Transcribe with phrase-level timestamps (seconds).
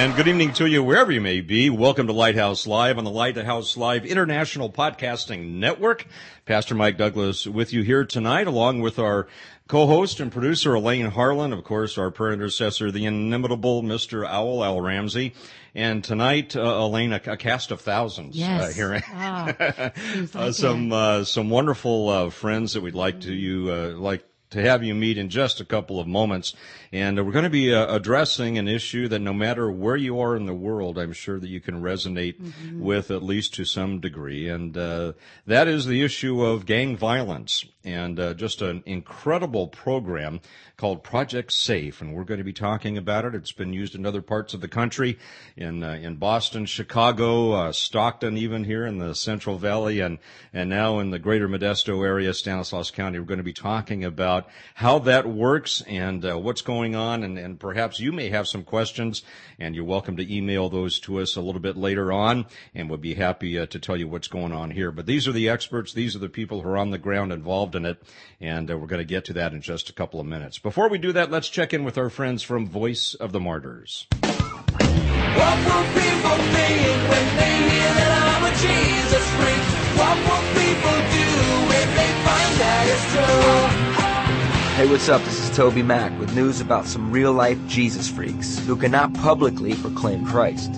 [0.00, 1.68] And good evening to you wherever you may be.
[1.68, 6.06] Welcome to Lighthouse Live on the Lighthouse Live International Podcasting Network.
[6.46, 9.28] Pastor Mike Douglas with you here tonight, along with our
[9.68, 14.26] co-host and producer Elaine Harlan, of course, our prayer intercessor, the inimitable Mr.
[14.26, 15.34] Owl Al Ramsey.
[15.74, 18.70] And tonight, uh, Elaine, a, a, cast of thousands yes.
[18.70, 19.02] uh, here.
[19.12, 23.90] Oh, like uh, some uh, some wonderful uh, friends that we'd like to you uh,
[23.98, 26.54] like to have you meet in just a couple of moments.
[26.92, 30.36] And we're going to be uh, addressing an issue that no matter where you are
[30.36, 32.80] in the world, I'm sure that you can resonate mm-hmm.
[32.80, 34.48] with at least to some degree.
[34.48, 35.12] And uh,
[35.46, 40.40] that is the issue of gang violence and uh, just an incredible program
[40.76, 43.34] called Project Safe, and we're going to be talking about it.
[43.34, 45.18] It's been used in other parts of the country,
[45.56, 50.18] in uh, in Boston, Chicago, uh, Stockton, even here in the Central Valley, and
[50.52, 53.18] and now in the Greater Modesto area, Stanislaus County.
[53.18, 57.38] We're going to be talking about how that works and uh, what's going on, and,
[57.38, 59.22] and perhaps you may have some questions,
[59.58, 62.98] and you're welcome to email those to us a little bit later on, and we'll
[62.98, 64.92] be happy uh, to tell you what's going on here.
[64.92, 67.69] But these are the experts; these are the people who are on the ground involved
[67.74, 68.02] in it,
[68.40, 70.58] and uh, we're going to get to that in just a couple of minutes.
[70.58, 74.06] Before we do that, let's check in with our friends from Voice of the Martyrs.
[74.10, 79.64] What will people think when they hear that I'm a Jesus freak?
[79.96, 81.30] What will people do
[81.70, 83.80] when they find that it's true?
[84.76, 85.22] Hey, what's up?
[85.24, 90.24] This is TobyMac with news about some real life Jesus freaks who cannot publicly proclaim
[90.24, 90.72] Christ.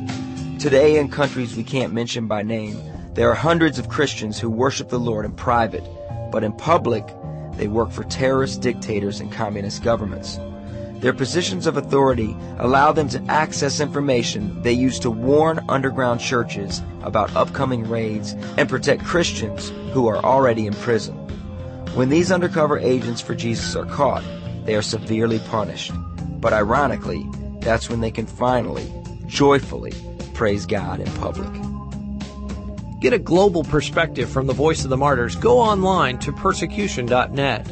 [0.58, 2.80] Today, in countries we can't mention by name,
[3.14, 5.84] there are hundreds of Christians who worship the Lord in private,
[6.32, 7.06] but in public,
[7.52, 10.40] they work for terrorist dictators and communist governments.
[10.94, 16.80] Their positions of authority allow them to access information they use to warn underground churches
[17.02, 21.16] about upcoming raids and protect Christians who are already in prison.
[21.94, 24.24] When these undercover agents for Jesus are caught,
[24.64, 25.92] they are severely punished.
[26.40, 27.26] But ironically,
[27.60, 28.90] that's when they can finally,
[29.26, 29.92] joyfully,
[30.34, 31.71] praise God in public.
[33.02, 35.34] Get a global perspective from the voice of the martyrs.
[35.34, 37.66] Go online to persecution.net.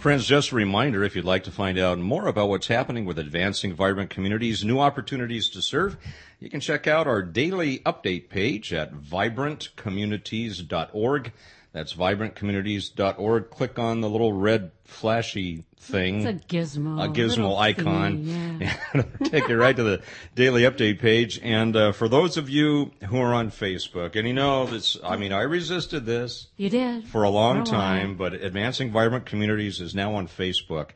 [0.00, 3.20] Friends, just a reminder if you'd like to find out more about what's happening with
[3.20, 5.96] advancing vibrant communities, new opportunities to serve,
[6.40, 11.32] you can check out our daily update page at vibrantcommunities.org.
[11.76, 13.50] That's vibrantcommunities.org.
[13.50, 16.26] Click on the little red flashy thing.
[16.26, 17.04] It's a gizmo.
[17.04, 18.24] A gizmo icon.
[18.24, 19.02] Thing, yeah.
[19.24, 20.02] take you right to the
[20.34, 21.38] daily update page.
[21.42, 25.18] And uh, for those of you who are on Facebook, and you know this, I
[25.18, 26.46] mean, I resisted this.
[26.56, 27.08] You did.
[27.08, 30.92] For a long for a time, but Advancing Vibrant Communities is now on Facebook.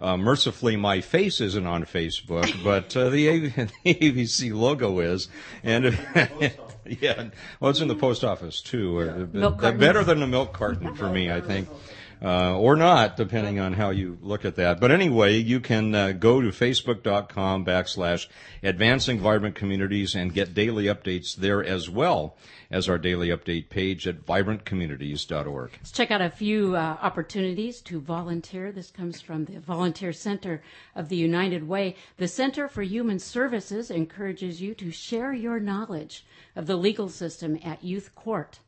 [0.00, 3.38] Uh, mercifully, my face isn't on Facebook, but uh, the, A-
[3.84, 5.28] the ABC logo is.
[5.62, 5.98] And
[6.84, 7.28] yeah,
[7.60, 9.28] well, it's in the post office too.
[9.34, 11.68] Uh, better than a milk carton for me, I think.
[12.22, 14.80] Uh, or not, depending on how you look at that.
[14.80, 18.26] But anyway, you can uh, go to facebook.com backslash
[18.62, 22.38] advancing vibrant communities and get daily updates there as well
[22.70, 25.72] as our daily update page at vibrantcommunities.org.
[25.72, 28.72] Let's check out a few uh, opportunities to volunteer.
[28.72, 30.62] This comes from the Volunteer Center
[30.94, 31.96] of the United Way.
[32.16, 36.24] The Center for Human Services encourages you to share your knowledge
[36.56, 38.58] of the legal system at youth court.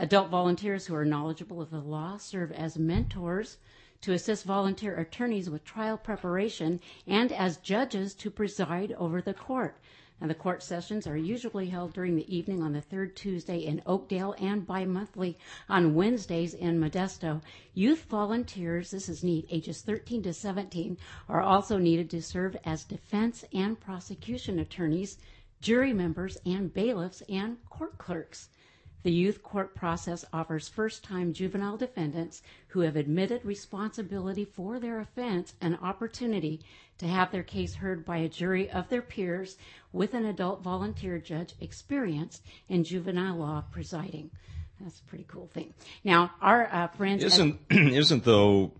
[0.00, 3.58] Adult volunteers who are knowledgeable of the law serve as mentors
[4.00, 6.78] to assist volunteer attorneys with trial preparation
[7.08, 9.76] and as judges to preside over the court.
[10.20, 13.82] And the court sessions are usually held during the evening on the third Tuesday in
[13.86, 15.36] Oakdale and bi-monthly
[15.68, 17.42] on Wednesdays in Modesto.
[17.74, 20.96] Youth volunteers, this is neat, ages 13 to 17,
[21.28, 25.18] are also needed to serve as defense and prosecution attorneys
[25.60, 28.48] jury members, and bailiffs and court clerks.
[29.04, 35.00] The youth court process offers first time juvenile defendants who have admitted responsibility for their
[35.00, 36.60] offense an opportunity
[36.98, 39.56] to have their case heard by a jury of their peers
[39.92, 44.30] with an adult volunteer judge experienced in juvenile law presiding.
[44.80, 45.74] That's a pretty cool thing.
[46.04, 47.24] Now, our uh, friends.
[47.24, 48.72] Isn't, isn't though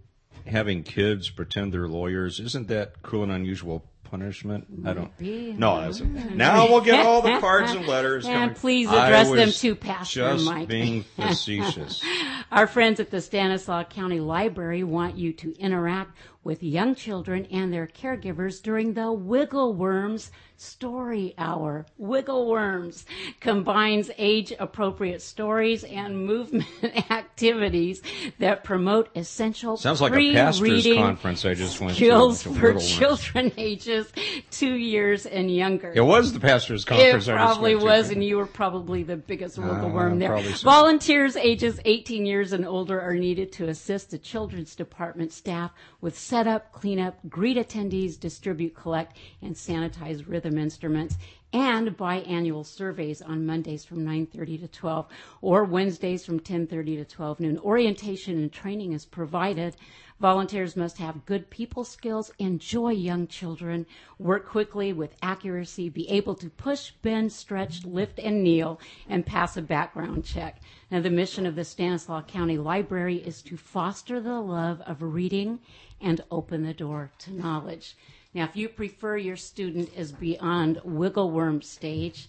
[0.46, 4.66] having kids pretend they're lawyers, isn't that cool and unusual punishment?
[4.84, 5.16] I don't.
[5.18, 5.52] be.
[5.52, 8.24] No, that's, now we'll get all the cards and letters.
[8.28, 8.54] And coming.
[8.56, 10.68] please I address them was to Pastor just Mike.
[10.68, 12.02] being facetious.
[12.50, 16.16] Our friends at the Stanislaus County Library want you to interact
[16.48, 21.84] with young children and their caregivers during the Wiggle Worms Story Hour.
[21.98, 23.04] Wiggle Worms
[23.38, 26.64] combines age appropriate stories and movement
[27.10, 28.00] activities
[28.38, 32.54] that promote essential Sounds like a pastor's conference I just went skills to.
[32.54, 34.10] for children ages
[34.50, 35.92] two years and younger.
[35.94, 37.28] It was the pastor's It conference.
[37.28, 37.86] I just probably went to.
[37.86, 40.42] was, and you were probably the biggest wiggle Uh, worm there.
[40.42, 40.64] so.
[40.64, 46.18] Volunteers ages 18 years and older are needed to assist the children's department staff with
[46.38, 51.16] setup, cleanup, greet attendees, distribute, collect, and sanitize rhythm instruments,
[51.52, 55.08] and biannual surveys on Mondays from 9:30 to 12
[55.40, 57.58] or Wednesdays from 10:30 to 12 noon.
[57.58, 59.74] Orientation and training is provided.
[60.20, 63.86] Volunteers must have good people skills, enjoy young children,
[64.18, 69.56] work quickly with accuracy, be able to push, bend, stretch, lift, and kneel, and pass
[69.56, 70.60] a background check.
[70.90, 75.58] Now, the mission of the Stanislaus County Library is to foster the love of reading
[76.00, 77.96] and open the door to knowledge.
[78.34, 82.28] Now, if you prefer your student is beyond wiggle worm stage,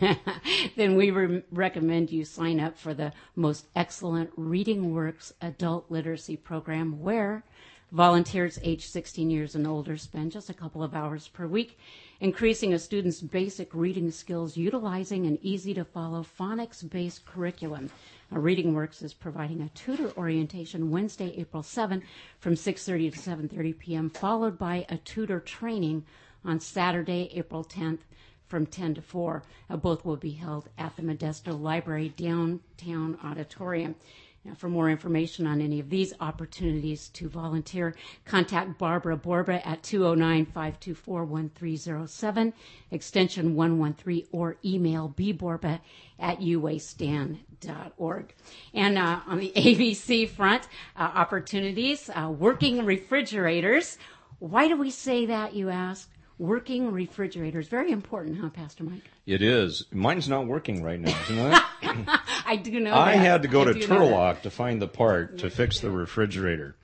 [0.76, 6.36] then we re- recommend you sign up for the most excellent Reading Works adult literacy
[6.36, 7.42] program where
[7.90, 11.78] volunteers age 16 years and older spend just a couple of hours per week
[12.20, 17.90] increasing a student's basic reading skills utilizing an easy to follow phonics based curriculum.
[18.32, 22.00] Reading Works is providing a tutor orientation Wednesday, April 7
[22.38, 24.08] from 6:30 to 7:30 p.m.
[24.08, 26.04] followed by a tutor training
[26.44, 27.98] on Saturday, April 10th
[28.46, 29.42] from 10 to 4.
[29.68, 33.96] Uh, both will be held at the Modesto Library downtown auditorium.
[34.42, 37.94] Now, for more information on any of these opportunities to volunteer,
[38.24, 42.54] contact Barbara Borba at 209 524 1307,
[42.90, 45.80] extension 113, or email bborba
[46.18, 48.34] at uastan.org.
[48.72, 53.98] And uh, on the ABC front, uh, opportunities, uh, working refrigerators.
[54.38, 56.10] Why do we say that, you ask?
[56.38, 57.68] Working refrigerators.
[57.68, 59.02] Very important, huh, Pastor Mike?
[59.30, 59.84] It is.
[59.92, 61.16] Mine's not working right now.
[61.30, 61.62] Isn't it?
[62.46, 63.18] I do know I that.
[63.18, 63.74] had to go I to.
[63.74, 66.74] Turlock to find the part to fix the refrigerator.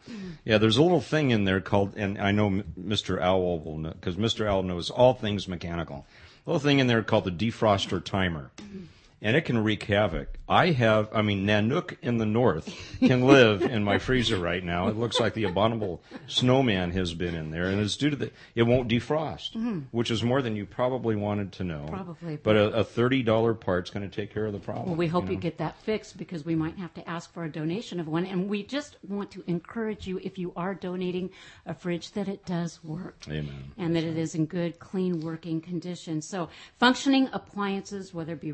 [0.44, 3.20] Yeah, there's a little thing in there called, and I know Mr.
[3.20, 4.46] Owl will know, because Mr.
[4.46, 6.06] Owl knows all things mechanical.
[6.46, 8.52] A little thing in there called the defroster timer.
[9.22, 10.28] And it can wreak havoc.
[10.48, 14.88] I have, I mean, Nanook in the north can live in my freezer right now.
[14.88, 18.30] It looks like the abominable snowman has been in there, and it's due to the,
[18.54, 21.84] it won't defrost, which is more than you probably wanted to know.
[21.86, 21.94] Mm-hmm.
[21.94, 22.36] Probably.
[22.36, 24.88] But a, a $30 part's going to take care of the problem.
[24.88, 27.44] Well, we hope you you get that fixed because we might have to ask for
[27.44, 28.26] a donation of one.
[28.26, 31.30] And we just want to encourage you, if you are donating
[31.66, 33.22] a fridge, that it does work.
[33.28, 33.72] Amen.
[33.76, 36.22] And that it is in good, clean working condition.
[36.22, 36.48] So,
[36.78, 38.52] functioning appliances, whether it be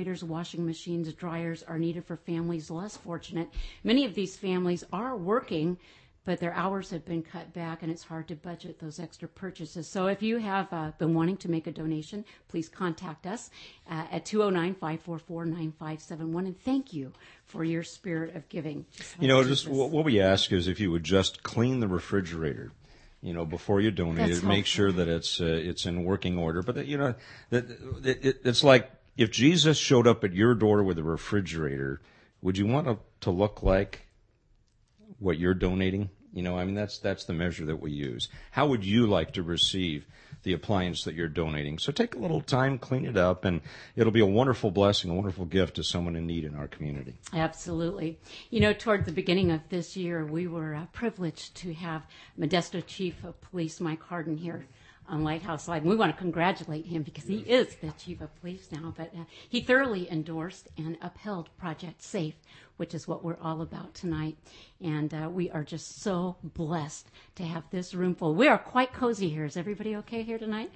[0.00, 3.50] refrigerators, washing machines, dryers, are needed for families less fortunate.
[3.84, 5.76] Many of these families are working
[6.26, 9.88] but their hours have been cut back and it's hard to budget those extra purchases.
[9.88, 13.48] So if you have uh, been wanting to make a donation, please contact us
[13.90, 17.10] uh, at 209-544-9571 and thank you
[17.46, 18.84] for your spirit of giving.
[19.18, 22.70] You know, just what, what we ask is if you would just clean the refrigerator,
[23.22, 26.36] you know, before you donate That's it, make sure that it's uh, it's in working
[26.38, 26.62] order.
[26.62, 27.14] But that, you know,
[27.48, 27.64] that
[28.04, 32.00] it, it, it's like if Jesus showed up at your door with a refrigerator,
[32.40, 34.06] would you want to, to look like
[35.18, 36.08] what you're donating?
[36.32, 38.30] You know, I mean, that's that's the measure that we use.
[38.50, 40.06] How would you like to receive
[40.42, 41.78] the appliance that you're donating?
[41.78, 43.60] So take a little time, clean it up, and
[43.94, 47.18] it'll be a wonderful blessing, a wonderful gift to someone in need in our community.
[47.34, 48.18] Absolutely.
[48.48, 52.06] You know, toward the beginning of this year, we were uh, privileged to have
[52.38, 54.64] Modesto Chief of Police Mike Harden here
[55.10, 55.84] on Lighthouse Live.
[55.84, 59.24] We want to congratulate him because he is the Chief of Police now, but uh,
[59.48, 62.36] he thoroughly endorsed and upheld Project Safe,
[62.76, 64.36] which is what we're all about tonight.
[64.80, 68.34] And uh, we are just so blessed to have this room full.
[68.34, 69.44] We are quite cozy here.
[69.44, 70.70] Is everybody okay here tonight?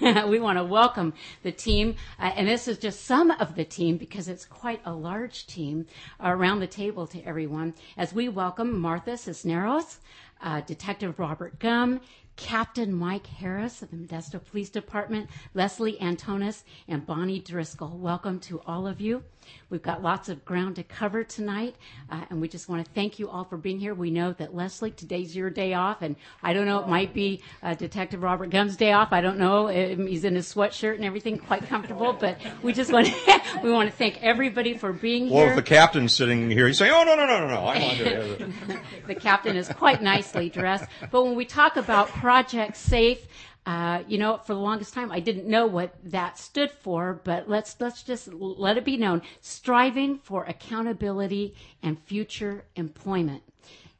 [0.28, 1.14] we want to welcome
[1.44, 4.92] the team, uh, and this is just some of the team because it's quite a
[4.92, 5.86] large team
[6.20, 7.72] around the table to everyone.
[7.96, 10.00] As we welcome Martha Cisneros,
[10.42, 12.00] uh, Detective Robert Gumm,
[12.36, 17.98] Captain Mike Harris of the Modesto Police Department, Leslie Anison, and Boni Driskill.
[17.98, 19.24] Welcome to all of you.
[19.70, 21.74] We've got lots of ground to cover tonight,
[22.10, 23.94] uh, and we just want to thank you all for being here.
[23.94, 27.42] We know that Leslie, today's your day off, and I don't know, it might be
[27.62, 29.08] uh, Detective Robert Gumm's day off.
[29.12, 29.68] I don't know.
[29.68, 32.12] Um, he's in his sweatshirt and everything, quite comfortable.
[32.12, 35.50] But we just want to we want to thank everybody for being Well, here.
[35.50, 37.60] if the captain's sitting here, he's saying, "Oh no, no, no, no, no!
[37.60, 38.52] I want to."
[39.06, 40.86] the captain is quite nicely dressed.
[41.10, 43.26] But when we talk about Project Safe,
[43.66, 47.20] uh, you know, for the longest time, I didn't know what that stood for.
[47.24, 53.42] But let's let's just let it be known: striving for accountability and future employment.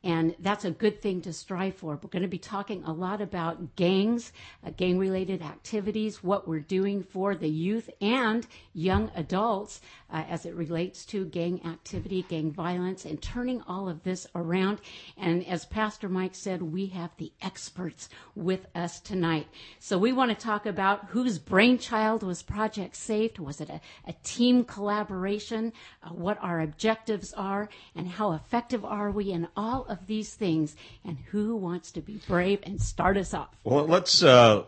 [0.04, 1.98] And that's a good thing to strive for.
[2.00, 4.30] We're going to be talking a lot about gangs,
[4.64, 10.46] uh, gang related activities, what we're doing for the youth and young adults uh, as
[10.46, 14.80] it relates to gang activity, gang violence, and turning all of this around.
[15.16, 19.48] And as Pastor Mike said, we have the experts with us tonight.
[19.78, 23.38] So we want to talk about whose brainchild was Project Safe.
[23.38, 25.72] Was it a, a team collaboration?
[26.02, 30.76] Uh, what our objectives are and how effective are we in all of these things?
[31.04, 33.48] And who wants to be brave and start us off?
[33.64, 34.62] Well, let's uh,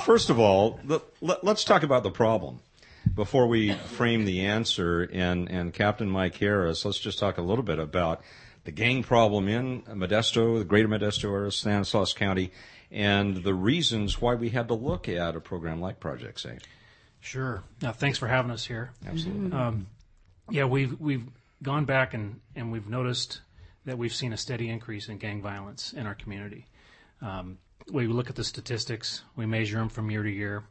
[0.00, 1.02] first of all let,
[1.42, 2.60] let's talk about the problem
[3.18, 5.02] before we frame the answer.
[5.02, 8.22] And and Captain Mike Harris, let's just talk a little bit about
[8.62, 12.52] the gang problem in Modesto, the Greater Modesto area, Stanislaus County,
[12.92, 16.62] and the reasons why we had to look at a program like Project Safe.
[17.18, 17.64] Sure.
[17.82, 18.92] Now, thanks for having us here.
[19.04, 19.52] Absolutely.
[19.52, 19.88] Um,
[20.48, 21.26] yeah, we've we've
[21.60, 23.40] gone back and, and we've noticed
[23.84, 26.66] that we've seen a steady increase in gang violence in our community.
[27.20, 27.58] Um,
[27.92, 30.62] we look at the statistics, we measure them from year to year,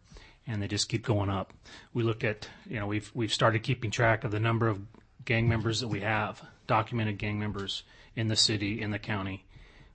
[0.47, 1.53] and they just keep going up.
[1.93, 4.79] We look at, you know, we've we've started keeping track of the number of
[5.25, 7.83] gang members that we have, documented gang members
[8.15, 9.45] in the city, in the county.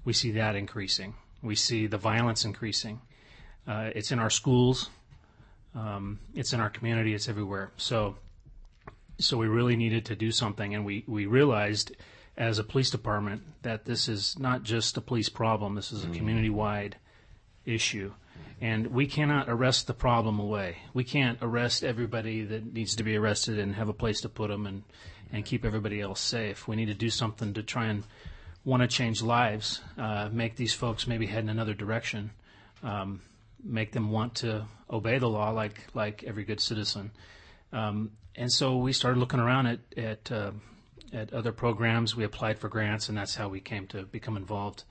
[0.04, 1.14] We see that increasing.
[1.42, 3.00] We see the violence increasing.
[3.66, 4.90] Uh, it's in our schools.
[5.74, 7.14] Um, it's in our community.
[7.14, 7.72] It's everywhere.
[7.76, 8.16] So,
[9.18, 11.92] so we really needed to do something, and we we realized
[12.36, 15.74] as a police department that this is not just a police problem.
[15.74, 16.96] This is a community wide
[17.64, 18.12] issue.
[18.62, 20.76] And we cannot arrest the problem away.
[20.94, 24.50] We can't arrest everybody that needs to be arrested and have a place to put
[24.50, 24.84] them and,
[25.32, 26.68] and keep everybody else safe.
[26.68, 28.04] We need to do something to try and
[28.64, 32.30] want to change lives, uh, make these folks maybe head in another direction,
[32.84, 33.20] um,
[33.64, 37.10] make them want to obey the law like, like every good citizen.
[37.72, 40.52] Um, and so we started looking around at, at, uh,
[41.12, 42.14] at other programs.
[42.14, 44.84] We applied for grants, and that's how we came to become involved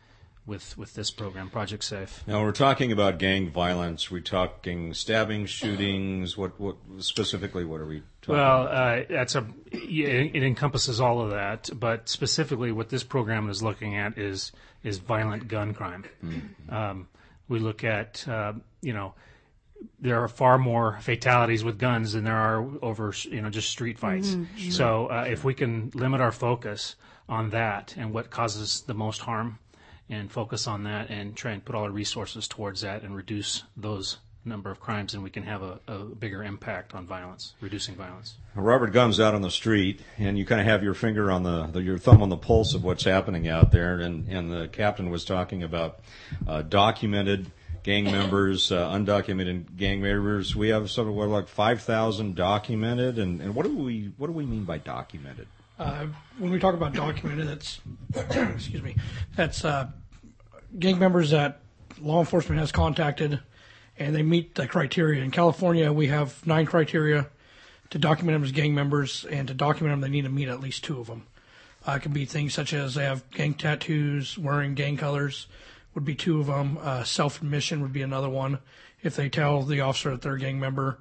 [0.46, 2.24] with with this program, Project Safe.
[2.28, 4.10] Now we're talking about gang violence.
[4.10, 6.38] We're talking stabbing, shootings.
[6.38, 7.64] What what specifically?
[7.66, 8.42] What are we talking?
[8.42, 9.02] Well, about?
[9.02, 13.96] uh, that's a it encompasses all of that, but specifically, what this program is looking
[13.96, 14.52] at is
[14.84, 16.06] is violent gun crime.
[16.70, 17.08] Um,
[17.48, 19.14] we look at uh, you know
[20.00, 24.00] there are far more fatalities with guns than there are over you know just street
[24.00, 24.36] fights.
[24.70, 26.96] So uh, if we can limit our focus
[27.30, 29.60] on that and what causes the most harm,
[30.12, 33.64] and focus on that and try and put all our resources towards that and reduce
[33.76, 37.96] those number of crimes, and we can have a, a bigger impact on violence, reducing
[37.96, 38.36] violence.
[38.56, 41.68] Robert Gumm's out on the street, and you kind of have your finger on the,
[41.68, 44.00] the your thumb on the pulse of what's happening out there.
[44.00, 46.00] And and the captain was talking about
[46.48, 47.52] uh, documented
[47.84, 50.56] gang members, uh, undocumented gang members.
[50.56, 54.28] We have sort of what like five thousand documented, and, and what do we what
[54.28, 55.48] do we mean by documented?
[55.80, 56.06] Uh,
[56.38, 57.80] when we talk about documented, that's
[58.16, 58.96] excuse me,
[59.36, 59.88] that's uh,
[60.78, 61.60] gang members that
[62.00, 63.40] law enforcement has contacted,
[63.98, 65.24] and they meet the criteria.
[65.24, 67.28] In California, we have nine criteria
[67.90, 70.62] to document them as gang members, and to document them, they need to meet at
[70.62, 71.28] least two of them.
[71.86, 75.48] Uh, it can be things such as they have gang tattoos, wearing gang colors,
[75.94, 76.78] would be two of them.
[76.82, 78.60] Uh, Self admission would be another one.
[79.04, 81.00] If they tell the officer that they're a gang member,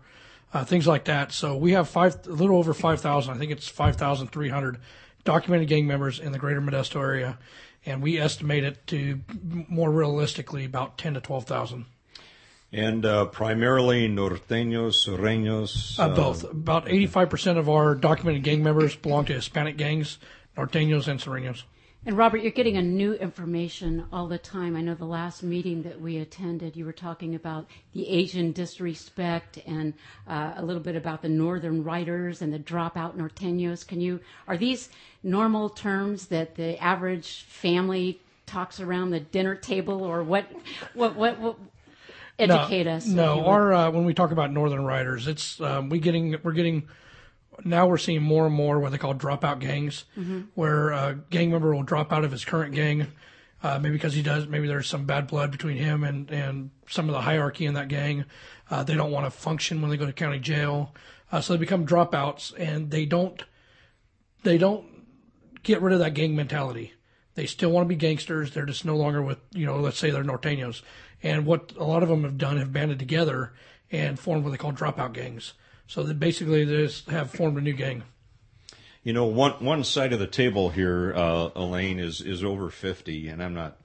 [0.53, 1.33] uh, things like that.
[1.33, 3.33] So we have five, a little over 5,000.
[3.33, 4.79] I think it's 5,300
[5.23, 7.39] documented gang members in the greater Modesto area.
[7.87, 11.87] And we estimate it to more realistically about 10 to 12,000.
[12.73, 15.99] And uh, primarily norteños, sureños.
[15.99, 16.45] Uh, both.
[16.45, 20.19] About 85% of our documented gang members belong to Hispanic gangs,
[20.57, 21.65] Norteños and Sureños.
[22.07, 24.75] And Robert, you're getting a new information all the time.
[24.75, 29.59] I know the last meeting that we attended, you were talking about the Asian disrespect
[29.67, 29.93] and
[30.27, 33.87] uh, a little bit about the Northern Riders and the dropout Norteños.
[33.87, 34.89] Can you are these
[35.23, 40.47] normal terms that the average family talks around the dinner table, or what?
[40.95, 41.17] What?
[41.17, 41.39] What?
[41.39, 41.57] what
[42.39, 43.07] educate no, us.
[43.07, 46.89] No, our uh, when we talk about Northern Riders, it's um, we getting we're getting
[47.65, 50.41] now we're seeing more and more what they call dropout gangs, Mm-hmm.
[50.55, 53.09] where a gang member will drop out of his current gang,
[53.63, 57.09] Uh, maybe because he does, maybe there's some bad blood between him and, and some
[57.11, 58.25] of the hierarchy in that gang.
[58.71, 60.95] Uh, they don't want to function when they go to county jail.
[61.31, 63.45] Uh, so they become dropouts and they don't,
[64.43, 64.87] they don't
[65.63, 66.95] get rid of that gang mentality.
[67.35, 68.53] They still want to be gangsters.
[68.53, 70.83] They're just no longer with, you know, let's say they're norteños.
[71.23, 73.53] And what a lot of them have done have banded together
[73.91, 75.55] and formed what they call dropout gangs.
[75.87, 78.03] So that basically they just have formed a new gang.
[79.03, 83.29] You know, one one side of the table here, uh, Elaine is is over fifty,
[83.29, 83.79] and I'm not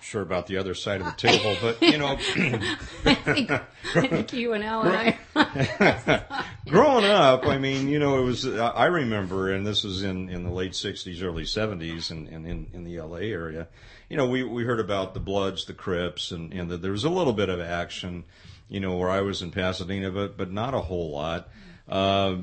[0.00, 2.06] sure about the other side of the table, but you know,
[3.04, 6.44] I think, I think you and Al and I.
[6.68, 10.44] growing up, I mean, you know, it was I remember, and this was in in
[10.44, 13.68] the late '60s, early '70s, and, and in in the LA area.
[14.08, 17.04] You know, we we heard about the Bloods, the Crips, and and that there was
[17.04, 18.24] a little bit of action.
[18.68, 21.48] You know, where I was in Pasadena, but but not a whole lot.
[21.88, 22.36] Uh,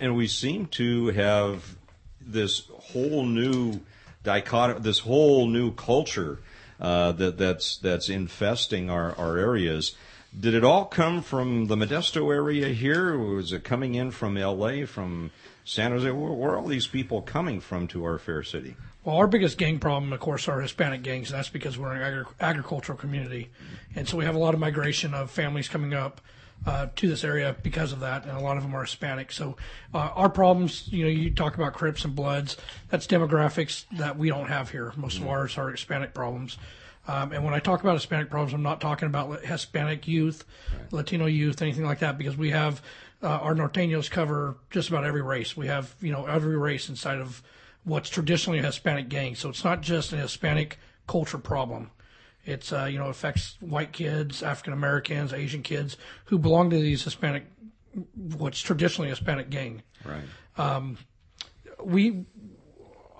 [0.00, 1.76] and we seem to have
[2.20, 3.80] this whole new
[4.24, 6.40] dichotomy, this whole new culture
[6.80, 9.96] uh, that that's that's infesting our, our areas.
[10.38, 13.16] Did it all come from the Modesto area here?
[13.18, 15.30] Was it coming in from L.A., from
[15.64, 16.10] San Jose?
[16.10, 18.76] Where, where are all these people coming from to our fair city?
[19.04, 22.32] Well, our biggest gang problem, of course, are Hispanic gangs, that's because we're an agri-
[22.40, 23.48] agricultural community,
[23.96, 26.20] and so we have a lot of migration of families coming up
[26.66, 29.32] uh, to this area because of that, and a lot of them are Hispanic.
[29.32, 29.56] So
[29.94, 32.56] uh, our problems, you know, you talk about Crips and Bloods,
[32.88, 34.92] that's demographics that we don't have here.
[34.96, 36.58] Most of ours are Hispanic problems.
[37.06, 40.44] Um, and when I talk about Hispanic problems, I'm not talking about Hispanic youth,
[40.90, 42.82] Latino youth, anything like that, because we have
[43.22, 45.56] uh, our norteños cover just about every race.
[45.56, 47.42] We have you know every race inside of
[47.84, 49.34] what's traditionally a Hispanic gang.
[49.34, 51.90] So it's not just an Hispanic culture problem.
[52.48, 57.04] It's uh, you know affects white kids, African Americans, Asian kids who belong to these
[57.04, 57.44] Hispanic,
[58.14, 59.82] what's traditionally a Hispanic gang.
[60.04, 60.96] Right.
[61.84, 62.26] We,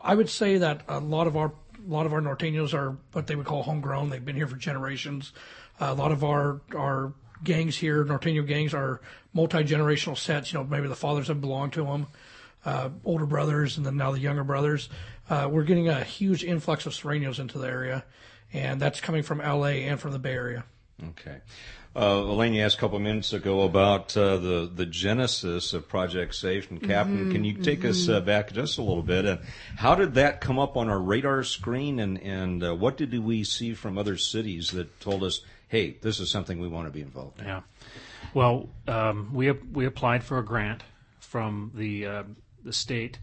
[0.03, 3.27] I would say that a lot of our a lot of our norteños are what
[3.27, 4.11] they would call homegrown.
[4.11, 5.33] They've been here for generations.
[5.81, 7.13] Uh, a lot of our our
[7.45, 9.01] gangs here, norteño gangs, are
[9.33, 10.53] multi generational sets.
[10.53, 12.07] You know, maybe the fathers have belonged to them,
[12.65, 14.89] uh, older brothers, and then now the younger brothers.
[15.31, 18.05] Uh, we're getting a huge influx of Sureños into the area,
[18.53, 20.65] and that's coming from LA and from the Bay Area.
[21.11, 21.39] Okay.
[21.97, 25.89] Uh, Elaine, you asked a couple of minutes ago about uh, the the genesis of
[25.89, 29.25] Project Safe, and Captain, can you take us uh, back just a little bit?
[29.25, 29.41] And
[29.77, 33.43] how did that come up on our radar screen, and and uh, what did we
[33.43, 37.01] see from other cities that told us, hey, this is something we want to be
[37.01, 37.47] involved in?
[37.47, 37.63] Yeah.
[38.35, 40.83] Well, um, we we applied for a grant
[41.21, 42.23] from the uh,
[42.63, 43.19] the state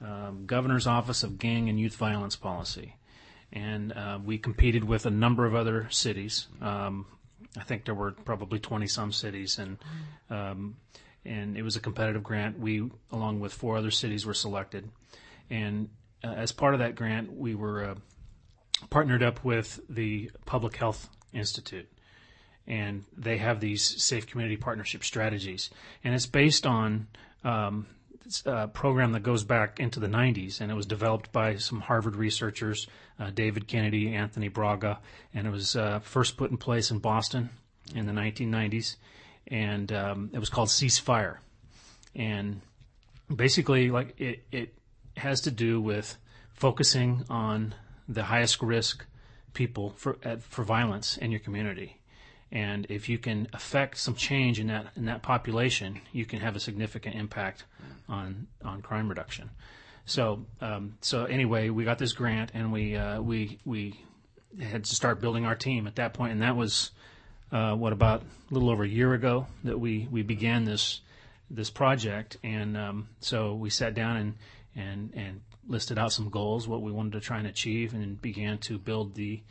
[0.00, 2.94] um, governor's office of gang and youth violence policy,
[3.52, 6.46] and uh, we competed with a number of other cities.
[6.60, 7.06] Um,
[7.56, 9.78] I think there were probably twenty some cities, and
[10.30, 10.76] um,
[11.24, 12.58] and it was a competitive grant.
[12.58, 14.88] We, along with four other cities, were selected,
[15.50, 15.88] and
[16.22, 17.94] uh, as part of that grant, we were uh,
[18.90, 21.88] partnered up with the Public Health Institute
[22.68, 25.70] and they have these safe community partnership strategies,
[26.04, 27.08] and it's based on
[27.42, 27.86] um,
[28.46, 32.16] a program that goes back into the 90s, and it was developed by some Harvard
[32.16, 32.86] researchers,
[33.18, 34.98] uh, David Kennedy, Anthony Braga,
[35.34, 37.50] and it was uh, first put in place in Boston
[37.94, 38.96] in the 1990s,
[39.46, 41.38] and um, it was called Ceasefire,
[42.14, 42.60] and
[43.34, 44.74] basically, like it, it
[45.16, 46.16] has to do with
[46.52, 47.74] focusing on
[48.08, 49.04] the highest risk
[49.54, 51.97] people for for violence in your community
[52.50, 56.56] and if you can affect some change in that in that population, you can have
[56.56, 57.64] a significant impact
[58.08, 59.50] on on crime reduction.
[60.06, 64.00] So um, so anyway, we got this grant, and we uh, we we
[64.60, 66.90] had to start building our team at that point, and that was
[67.52, 71.00] uh, what about a little over a year ago that we we began this
[71.50, 74.34] this project, and um, so we sat down and
[74.74, 78.56] and and listed out some goals, what we wanted to try and achieve, and began
[78.58, 79.42] to build the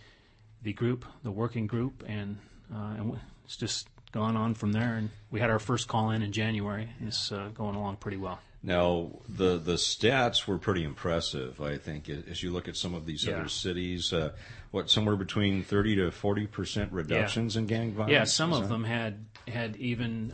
[0.63, 2.37] the group, the working group, and
[2.73, 4.95] uh, and it's just gone on from there.
[4.95, 6.89] And we had our first call in in January.
[6.99, 8.39] And it's uh, going along pretty well.
[8.63, 11.61] Now, the the stats were pretty impressive.
[11.61, 13.35] I think as you look at some of these Yeah.
[13.37, 14.31] other cities, uh,
[14.71, 18.11] what somewhere between thirty to forty percent reductions in gang violence.
[18.11, 20.33] Yeah, some of that- them had had even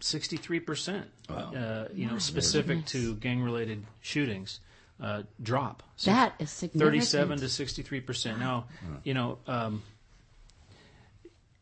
[0.00, 1.06] sixty three percent.
[1.94, 4.60] You know, specific to gang related shootings.
[5.00, 5.84] Uh, drop.
[5.94, 6.90] So That is significant.
[7.04, 8.40] 37 to 63 percent.
[8.40, 8.64] Now,
[9.04, 9.82] you know, um,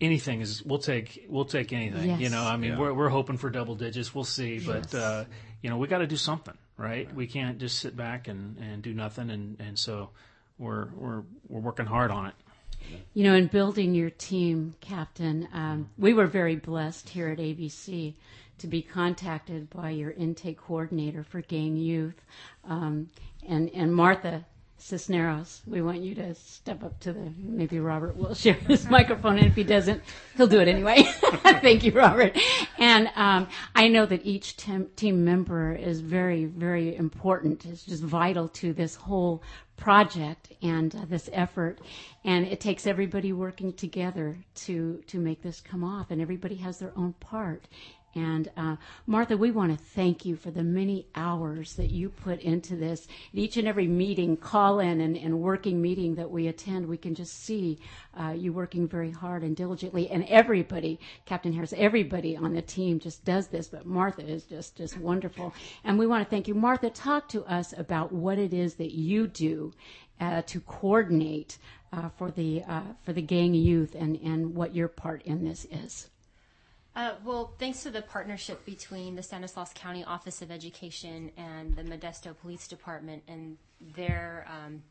[0.00, 2.20] anything is we'll take we'll take anything.
[2.20, 2.78] You know, I mean, Yeah.
[2.78, 4.14] we're we're hoping for double digits.
[4.14, 4.94] We'll see, but Yes.
[4.94, 5.24] uh,
[5.62, 7.12] you know, we got to do something, right?
[7.14, 10.10] We can't just sit back and, and do nothing, and, and so
[10.58, 12.34] we're we're we're working hard on it.
[13.14, 18.14] You know, in building your team, Captain, um, we were very blessed here at ABC
[18.58, 22.14] to be contacted by your intake coordinator for gang youth.
[22.64, 23.10] Um,
[23.48, 24.44] and, and Martha
[24.78, 29.38] Cisneros, we want you to step up to the, maybe Robert will share his microphone,
[29.38, 30.02] and if he doesn't,
[30.36, 31.02] he'll do it anyway.
[31.62, 32.36] Thank you, Robert.
[32.78, 37.64] And um, I know that each team, team member is very, very important.
[37.64, 39.42] It's just vital to this whole
[39.76, 41.80] project and uh, this effort.
[42.24, 44.36] And it takes everybody working together
[44.66, 47.66] to, to make this come off, and everybody has their own part.
[48.16, 48.76] And uh,
[49.06, 53.06] Martha, we want to thank you for the many hours that you put into this.
[53.32, 56.96] At each and every meeting, call in and, and working meeting that we attend, we
[56.96, 57.78] can just see
[58.18, 60.08] uh, you working very hard and diligently.
[60.08, 63.68] And everybody, Captain Harris, everybody on the team just does this.
[63.68, 65.52] But Martha is just just wonderful.
[65.84, 66.88] And we want to thank you, Martha.
[66.88, 69.74] Talk to us about what it is that you do
[70.20, 71.58] uh, to coordinate
[71.92, 75.66] uh, for the uh, for the gang youth and and what your part in this
[75.70, 76.08] is.
[76.96, 81.82] Uh, well, thanks to the partnership between the Stanislaus County Office of Education and the
[81.82, 83.58] Modesto Police Department and
[83.94, 84.82] their um,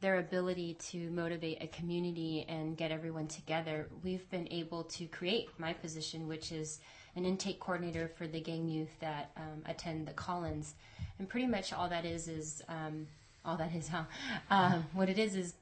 [0.00, 5.50] their ability to motivate a community and get everyone together, we've been able to create
[5.58, 6.80] my position, which is
[7.16, 10.74] an intake coordinator for the gang youth that um, attend the call-ins.
[11.18, 13.06] And pretty much all that is is um,
[13.44, 14.04] all that is huh?
[14.50, 15.52] Um, what it is is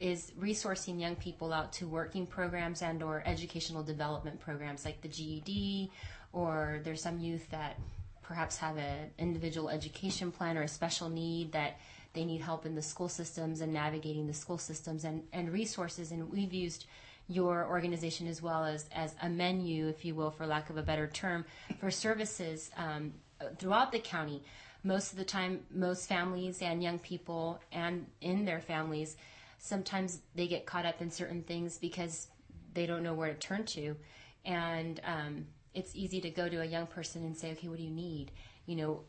[0.00, 5.08] is resourcing young people out to working programs and or educational development programs like the
[5.08, 5.90] GED
[6.32, 7.78] or there's some youth that
[8.22, 11.78] perhaps have an individual education plan or a special need that
[12.12, 16.12] they need help in the school systems and navigating the school systems and, and resources.
[16.12, 16.86] And we've used
[17.28, 20.82] your organization as well as, as a menu if you will for lack of a
[20.82, 21.44] better term
[21.78, 23.12] for services um,
[23.58, 24.42] throughout the county.
[24.84, 29.16] Most of the time most families and young people and in their families
[29.58, 32.28] sometimes they get caught up in certain things because
[32.74, 33.96] they don't know where to turn to.
[34.44, 37.84] And um, it's easy to go to a young person and say, okay, what do
[37.84, 38.30] you need?
[38.66, 39.00] You know,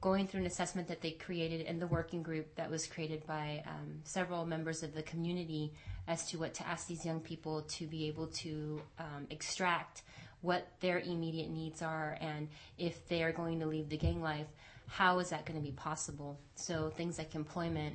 [0.00, 3.62] going through an assessment that they created in the working group that was created by
[3.66, 5.72] um, several members of the community
[6.06, 10.02] as to what to ask these young people to be able to um, extract
[10.42, 14.46] what their immediate needs are and if they are going to leave the gang life,
[14.88, 16.38] how is that going to be possible?
[16.54, 17.94] So things like employment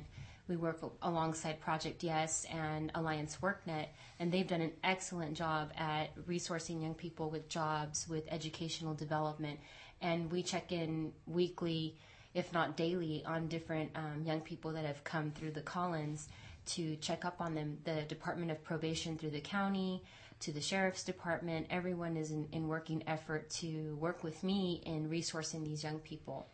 [0.50, 3.86] we work alongside Project Yes and Alliance WorkNet,
[4.18, 9.60] and they've done an excellent job at resourcing young people with jobs, with educational development.
[10.02, 11.96] And we check in weekly,
[12.34, 16.28] if not daily, on different um, young people that have come through the call-ins
[16.66, 17.78] to check up on them.
[17.84, 20.02] The Department of Probation through the county,
[20.40, 25.08] to the sheriff's department, everyone is in, in working effort to work with me in
[25.08, 26.48] resourcing these young people.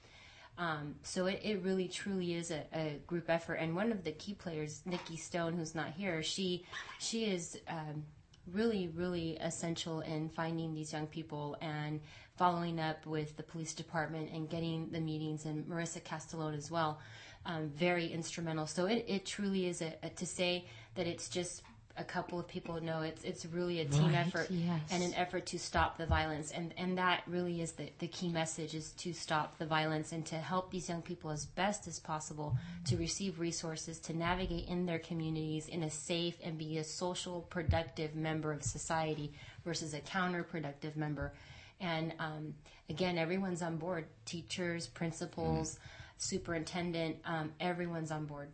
[0.59, 3.55] Um, so it, it really truly is a, a, group effort.
[3.55, 6.64] And one of the key players, Nikki Stone, who's not here, she
[6.99, 8.05] she is um,
[8.53, 12.01] really really essential in finding these young people and
[12.37, 15.45] following up with the police department and getting the meetings.
[15.45, 17.01] And Marissa Castellone as well,
[17.45, 18.66] um, very instrumental.
[18.66, 21.62] So it, it truly is a, a, to say that it's just
[21.99, 24.81] a couple of people know it's it's really a team right, effort yes.
[24.91, 26.51] and an effort to stop the violence.
[26.51, 30.25] And and that really is the, the key message is to stop the violence and
[30.27, 32.57] to help these young people as best as possible
[32.87, 37.43] to receive resources to navigate in their communities in a safe and be a social
[37.51, 39.33] productive member of society
[39.65, 41.33] versus a counterproductive member.
[41.81, 42.55] And um,
[42.89, 45.79] again everyone's on board teachers principals mm
[46.19, 48.49] superintendent, um, everyone's on board.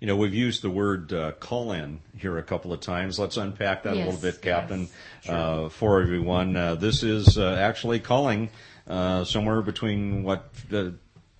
[0.00, 3.18] You know, we've used the word uh, call in here a couple of times.
[3.18, 4.90] Let's unpack that yes, a little bit, Captain, yes,
[5.22, 5.34] sure.
[5.34, 6.56] uh, for everyone.
[6.56, 8.50] Uh, this is uh, actually calling
[8.86, 10.50] uh, somewhere between what.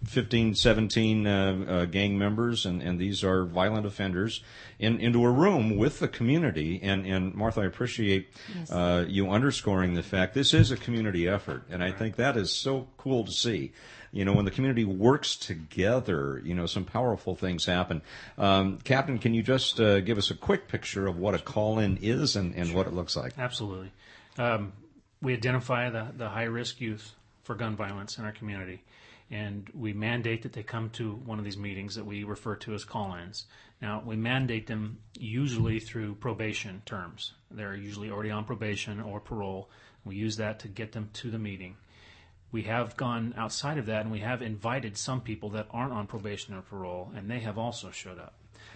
[0.04, 4.42] 15, 17 uh, gang members, and, and these are violent offenders,
[4.78, 6.80] in, into a room with the community.
[6.82, 9.06] And, and Martha, I appreciate yes.
[9.08, 12.88] you underscoring the fact this is a community effort, and I think that is so
[12.96, 13.72] cool to see
[14.12, 18.02] you know, when the community works together, you know, some powerful things happen.
[18.36, 21.98] Um, Captain, can you just uh, give us a quick picture of what a call-in
[22.00, 22.76] is and, and sure.
[22.76, 23.34] what it looks like?
[23.38, 23.92] Absolutely.
[24.38, 24.72] Um,
[25.20, 28.82] we identify the, the high-risk youth for gun violence in our community
[29.30, 32.74] and we mandate that they come to one of these meetings that we refer to
[32.74, 33.46] as call-ins.
[33.82, 37.34] Now, we mandate them usually through probation terms.
[37.50, 39.70] They're usually already on probation or parole.
[40.04, 41.76] We use that to get them to the meeting
[42.50, 46.06] we have gone outside of that and we have invited some people that aren't on
[46.06, 48.34] probation or parole and they have also showed up.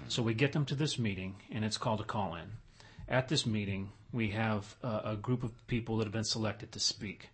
[0.08, 2.52] So we get them to this meeting and it's called a call in.
[3.08, 6.80] At this meeting, we have a, a group of people that have been selected to
[6.80, 7.30] speak.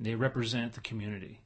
[0.00, 1.40] They represent the community.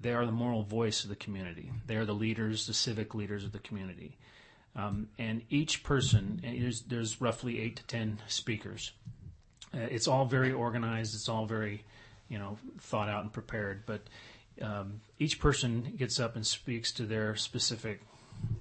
[0.00, 1.72] They are the moral voice of the community.
[1.86, 4.16] They are the leaders, the civic leaders of the community.
[4.76, 8.92] Um, and each person, and there's, there's roughly eight to ten speakers.
[9.74, 11.14] Uh, it's all very organized.
[11.14, 11.84] It's all very
[12.28, 13.84] you know thought out and prepared.
[13.86, 14.02] But
[14.62, 18.00] um, each person gets up and speaks to their specific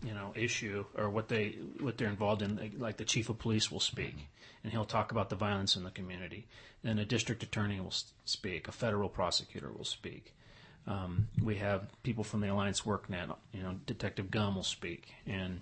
[0.04, 2.73] you know issue or what they what they're involved in.
[2.78, 4.15] Like the chief of police will speak,
[4.63, 6.47] and he'll talk about the violence in the community.
[6.84, 7.93] Then a district attorney will
[8.26, 8.67] speak.
[8.67, 10.34] A federal prosecutor will speak.
[10.88, 13.36] Um, we have people from the Alliance WorkNet.
[13.54, 15.62] You know, Detective Gumm will speak, and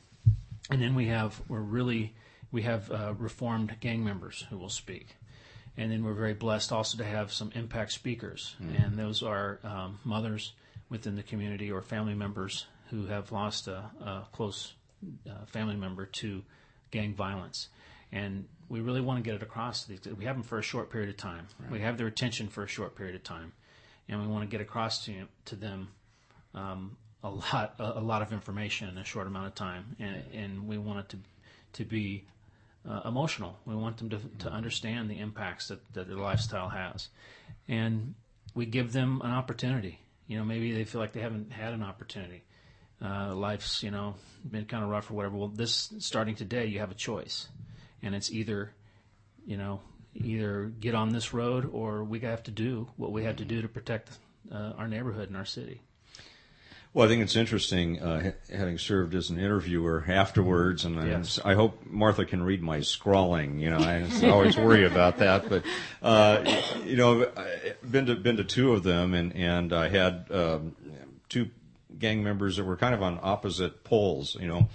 [0.69, 2.13] and then we have we're really
[2.51, 5.15] we have uh, reformed gang members who will speak.
[5.77, 8.81] And then we're very blessed also to have some impact speakers, mm-hmm.
[8.81, 10.53] and those are um, mothers
[10.89, 14.73] within the community or family members who have lost a, a close
[15.29, 16.43] uh, family member to
[16.91, 17.67] gang violence.
[18.11, 20.15] And we really want to get it across to these.
[20.15, 21.47] We have them for a short period of time.
[21.59, 21.71] Right.
[21.71, 23.51] We have their attention for a short period of time,
[24.08, 25.13] and we want to get across to
[25.46, 25.89] to them
[26.54, 30.24] um, a lot a, a, lot of information in a short amount of time, and,
[30.34, 31.18] and we want it to
[31.74, 32.26] to be
[32.89, 33.58] uh, emotional.
[33.65, 37.10] We want them to, to understand the impacts that, that their lifestyle has.
[37.68, 38.13] And
[38.54, 40.00] we give them an opportunity.
[40.28, 42.44] You know, maybe they feel like they haven't had an opportunity.
[43.04, 44.15] Uh, life's, you know,
[44.50, 45.36] been kind of rough or whatever.
[45.36, 47.48] Well, this starting today, you have a choice.
[48.02, 48.72] And it's either,
[49.46, 49.82] you know,
[50.15, 53.62] either get on this road or we have to do what we have to do
[53.62, 54.10] to protect
[54.51, 55.82] uh, our neighborhood and our city.
[56.93, 61.41] Well, I think it's interesting, uh, having served as an interviewer afterwards, and yes.
[61.43, 63.60] I, hope Martha can read my scrawling.
[63.60, 65.63] You know, I always worry about that, but
[66.01, 70.28] uh, you know, I've been to been to two of them, and and I had
[70.32, 70.73] um,
[71.28, 71.49] two
[71.99, 74.38] gang members that were kind of on opposite poles.
[74.39, 74.69] You know,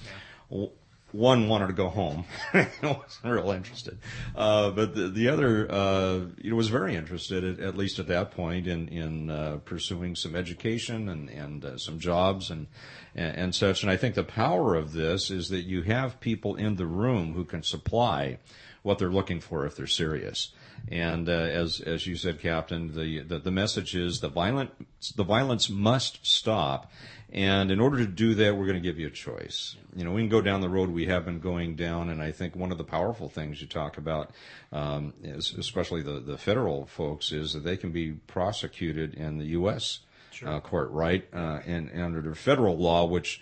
[0.51, 0.67] yeah
[1.13, 2.25] one wanted to go home.
[2.55, 3.99] I wasn't real interested.
[4.35, 8.09] Uh, but the, the other, uh, you know, was very interested, at, at least at
[8.09, 12.67] that point, in, in uh, pursuing some education and, and uh, some jobs and,
[13.15, 13.83] and, and such.
[13.83, 17.35] And I think the power of this is that you have people in the room
[17.35, 18.39] who can supply
[18.83, 20.53] what they're looking for if they're serious.
[20.89, 24.71] And uh, as as you said, Captain, the, the, the message is the violent
[25.15, 26.91] the violence must stop,
[27.33, 29.77] and in order to do that, we're going to give you a choice.
[29.95, 32.33] You know, we can go down the road we have been going down, and I
[32.33, 34.33] think one of the powerful things you talk about,
[34.73, 39.47] um, is, especially the, the federal folks, is that they can be prosecuted in the
[39.47, 40.01] U.S.
[40.33, 40.49] Sure.
[40.49, 41.27] Uh, court, right?
[41.33, 43.41] Uh, and, and under federal law, which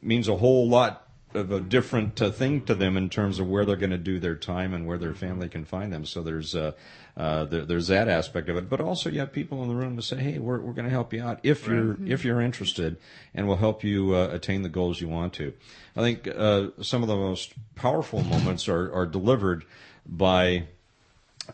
[0.00, 3.64] means a whole lot of a different uh, thing to them in terms of where
[3.64, 6.04] they're going to do their time and where their family can find them.
[6.04, 6.72] So there's uh,
[7.16, 9.96] uh, there, there's that aspect of it, but also you have people in the room
[9.96, 11.74] to say, "Hey, we're we're going to help you out if right.
[11.74, 12.96] you're if you're interested,
[13.34, 15.52] and we'll help you uh, attain the goals you want to."
[15.96, 19.64] I think uh, some of the most powerful moments are are delivered
[20.06, 20.64] by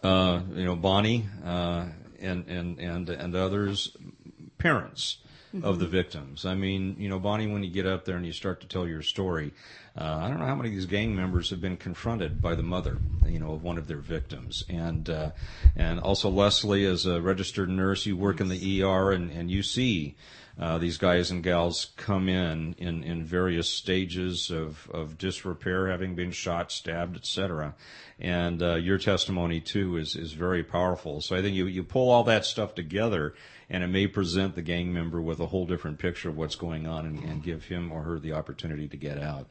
[0.03, 3.97] uh, you know Boni and and and and others
[4.59, 5.19] parents
[5.55, 5.65] mm-hmm.
[5.65, 6.45] of the victims.
[6.45, 8.87] I mean, you know, Boni, when you get up there and you start to tell
[8.87, 9.53] your story,
[9.97, 12.63] uh, I don't know how many of these gang members have been confronted by the
[12.63, 15.31] mother, you know, of one of their victims, and uh,
[15.77, 19.63] and also Leslie, as a registered nurse, you work in the ER, and and you
[19.63, 20.17] see.
[20.61, 26.17] Uh, these guys and gals come in, in in various stages of, of disrepair, having
[26.17, 27.77] been shot, stabbed, etc.
[28.19, 31.21] And uh, your testimony too is is very powerful.
[31.21, 33.35] So I think you you pull all that stuff together,
[33.71, 36.87] and it may present the gang member with a whole different picture of what's going
[36.87, 39.49] on and, and give him or her the opportunity to get out.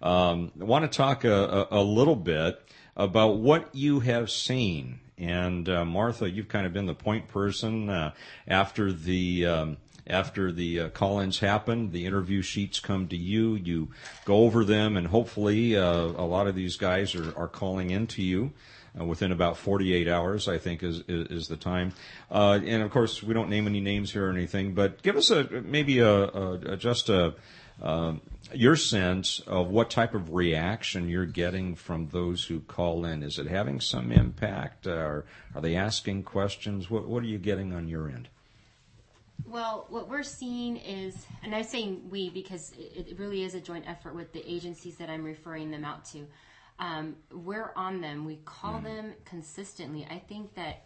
[0.00, 2.62] Um, I want to talk a, a, a, little bit
[2.96, 5.00] about what you have seen.
[5.18, 8.12] And uh, Martha, you've kind of been the point person uh,
[8.46, 9.46] after the.
[9.46, 9.76] Um,
[10.08, 13.56] after the uh, call-ins happen, the interview sheets come to you.
[13.56, 13.88] You
[14.24, 18.22] go over them, and hopefully, uh, a lot of these guys are, are calling into
[18.22, 18.52] you
[18.98, 21.92] uh, within about 48 hours, I think is is, is the time.
[22.30, 25.30] Uh, and of course, we don't name any names here or anything, but give us
[25.30, 27.34] a maybe a, a, just a
[27.82, 28.14] uh,
[28.52, 33.22] your sense of what type of reaction you're getting from those who call in.
[33.22, 34.86] Is it having some impact?
[34.86, 36.90] or are they asking questions?
[36.90, 38.28] What, what are you getting on your end?
[39.44, 43.84] Well, what we're seeing is, and I'm saying we because it really is a joint
[43.86, 46.26] effort with the agencies that I'm referring them out to
[46.78, 48.24] um, we're on them.
[48.24, 48.84] We call mm.
[48.84, 50.06] them consistently.
[50.10, 50.84] I think that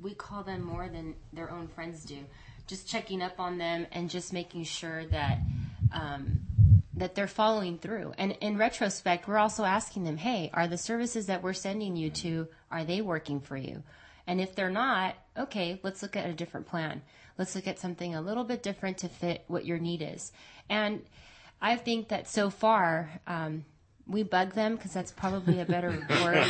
[0.00, 2.18] we call them more than their own friends do.
[2.66, 5.38] Just checking up on them and just making sure that
[5.92, 6.40] um,
[6.96, 8.14] that they're following through.
[8.16, 12.10] And in retrospect, we're also asking them, "Hey, are the services that we're sending you
[12.10, 13.82] to are they working for you?"
[14.26, 17.02] And if they're not, okay, let's look at a different plan.
[17.36, 20.32] Let's look at something a little bit different to fit what your need is.
[20.70, 21.02] And
[21.60, 23.64] I think that so far, um,
[24.06, 25.90] we bug them because that's probably a better
[26.22, 26.46] word.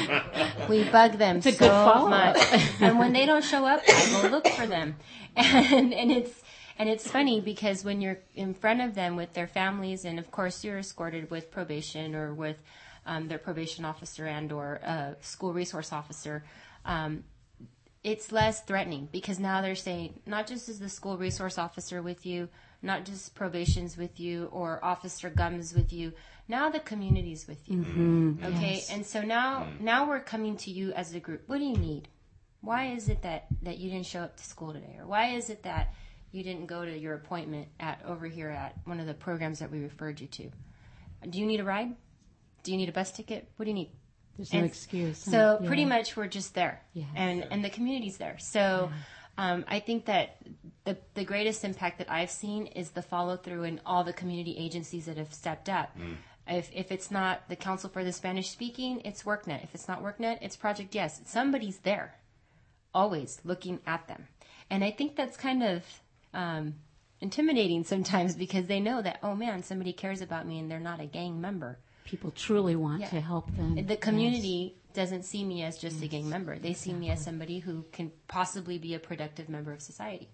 [0.69, 2.37] We bug them it's so much,
[2.81, 4.97] and when they don't show up, I go look for them,
[5.37, 6.43] and and it's
[6.79, 10.31] and it's funny because when you're in front of them with their families, and of
[10.31, 12.61] course you're escorted with probation or with
[13.07, 16.45] um, their probation officer and or a school resource officer.
[16.85, 17.25] Um,
[18.03, 22.27] it's less threatening because now they're saying not just is the school resource officer with
[22.27, 22.49] you,
[22.83, 26.13] not just probation's with you or Officer Gumm's with you.
[26.47, 27.79] Now the community's with you.
[27.79, 28.45] Mm-hmm.
[28.45, 31.43] Okay, and so now now we're coming to you as a group.
[31.47, 32.09] What do you need?
[32.61, 35.49] Why is it that that you didn't show up to school today, or why is
[35.51, 35.95] it that
[36.33, 39.71] you didn't go to your appointment at over here at one of the programs that
[39.71, 40.51] we referred you to?
[41.31, 41.95] Do you need a ride?
[42.63, 43.49] Do you need a bus ticket?
[43.57, 43.91] What do you need?
[44.37, 45.19] There's no excuse.
[45.19, 45.67] So Yeah.
[45.67, 47.07] pretty much we're just there, Yes.
[47.15, 48.37] and and the community's there.
[48.39, 48.91] So
[49.39, 50.37] um, I think that
[50.85, 54.57] the the greatest impact that I've seen is the follow through in all the community
[54.59, 55.97] agencies that have stepped up.
[56.47, 59.65] If if it's not the Council for the Spanish Speaking, it's WorkNet.
[59.65, 61.21] If it's not WorkNet, it's Project Yes.
[61.25, 62.17] Somebody's there,
[62.93, 64.29] always looking at them,
[64.71, 65.83] and I think that's kind of.
[66.33, 66.75] Um,
[67.21, 71.01] intimidating sometimes because they know that oh man somebody cares about me and they're not
[71.01, 73.09] a gang member people truly want Yeah.
[73.11, 73.87] to help them.
[73.87, 76.59] the community doesn't see me as just a gang member.
[76.59, 80.29] They see me as somebody who can possibly be a productive member of society.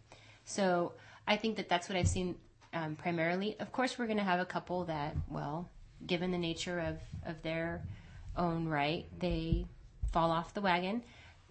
[0.45, 0.93] So
[1.27, 2.37] I think that that's what I've seen
[2.75, 3.57] um, primarily.
[3.59, 5.71] Of course, we're going to have a couple that, well,
[6.07, 6.97] given the nature of,
[7.31, 7.83] of their
[8.37, 9.67] own right, they
[10.13, 11.03] fall off the wagon.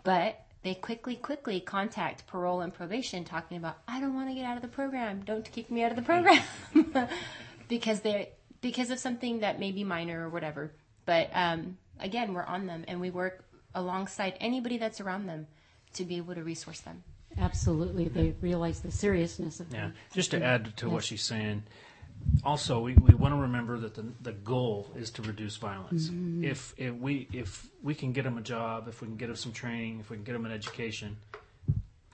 [0.03, 4.45] But they quickly, quickly contact parole and probation talking about, I don't want to get
[4.45, 5.21] out of the program.
[5.25, 6.43] Don't kick me out of the program.
[7.67, 8.29] because they
[8.61, 10.71] because of something that may be minor or whatever.
[11.05, 15.47] But um, again, we're on them and we work alongside anybody that's around them
[15.93, 17.03] to be able to resource them.
[17.37, 19.93] Absolutely, they realize the seriousness of Yeah, it.
[20.13, 21.63] just to add to what she's saying,
[22.43, 26.09] also we, we want to remember that the, the goal is to reduce violence.
[26.09, 26.43] Mm-hmm.
[26.43, 29.35] If, if we if we can get them a job, if we can get them
[29.35, 31.17] some training, if we can get them an education,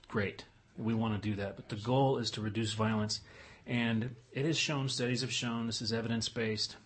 [0.08, 0.44] great.
[0.78, 3.20] We want to do that, but the goal is to reduce violence,
[3.66, 4.90] and it is shown.
[4.90, 6.76] Studies have shown this is evidence based.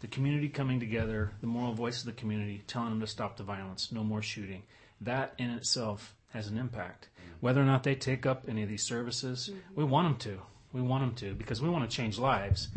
[0.00, 3.42] The community coming together, the moral voice of the community, telling them to stop the
[3.42, 4.64] violence, no more shooting.
[5.00, 7.08] That in itself has an impact.
[7.08, 7.30] Mm-hmm.
[7.40, 9.74] Whether or not they take up any of these services, mm-hmm.
[9.74, 10.42] we want them to.
[10.74, 12.68] We want them to because we want to change lives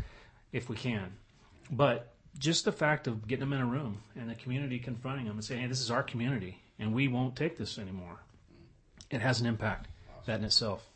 [0.53, 1.11] if we can.
[1.69, 5.35] But just the fact of getting them in a room and the community confronting them
[5.35, 8.19] and saying, hey, this is our community and we won't take this anymore,
[9.09, 9.87] it has an impact,
[10.25, 10.87] that in itself.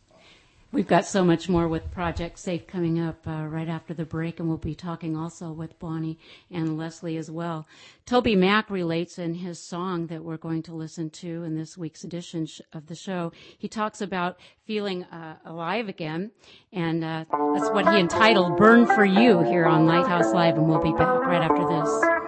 [0.73, 4.39] We've got so much more with Project Safe coming up uh, right after the break,
[4.39, 6.17] and we'll be talking also with Boni
[6.49, 7.67] and Leslie as well.
[8.05, 12.47] TobyMac relates in his song that we're going to listen to in this week's edition
[12.71, 13.33] of the show.
[13.57, 16.31] He talks about feeling uh, alive again,
[16.71, 20.81] and uh, that's what he entitled "Burn for You" here on Lighthouse Live, and we'll
[20.81, 22.20] be back right after this.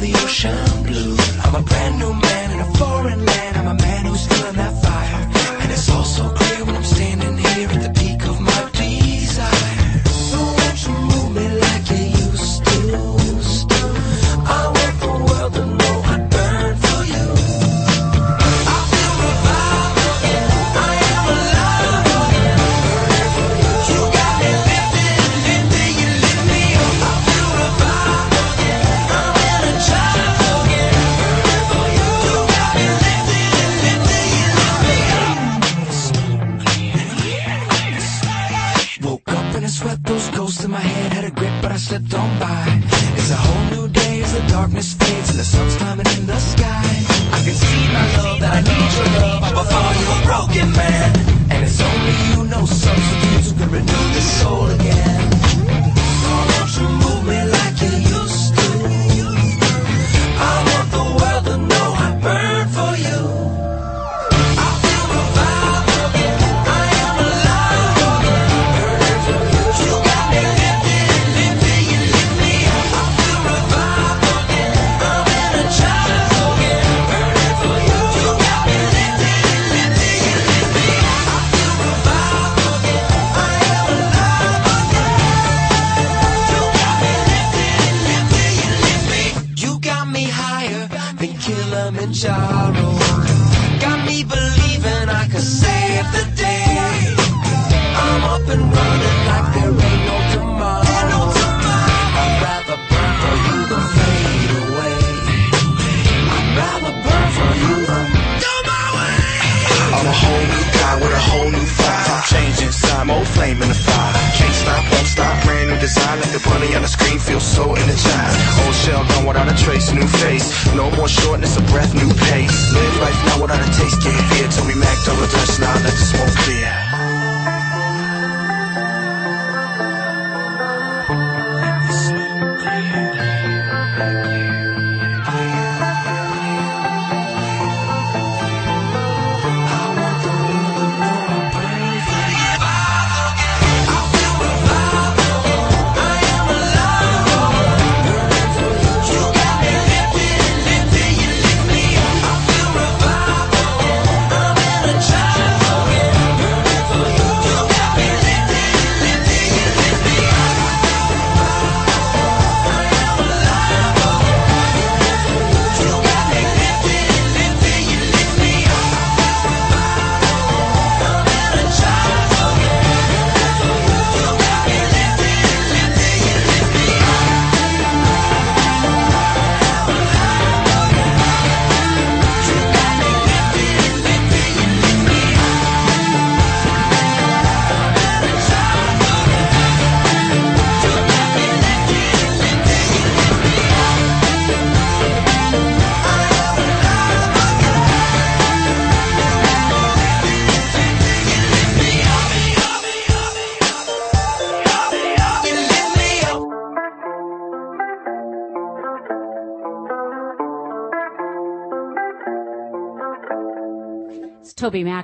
[0.00, 1.14] The ocean blue.
[1.44, 4.74] I'm a brand new man in a foreign land, I'm a man who's feeling that
[4.82, 5.22] fire.
[5.60, 8.19] And it's all so clear when I'm standing here at the peak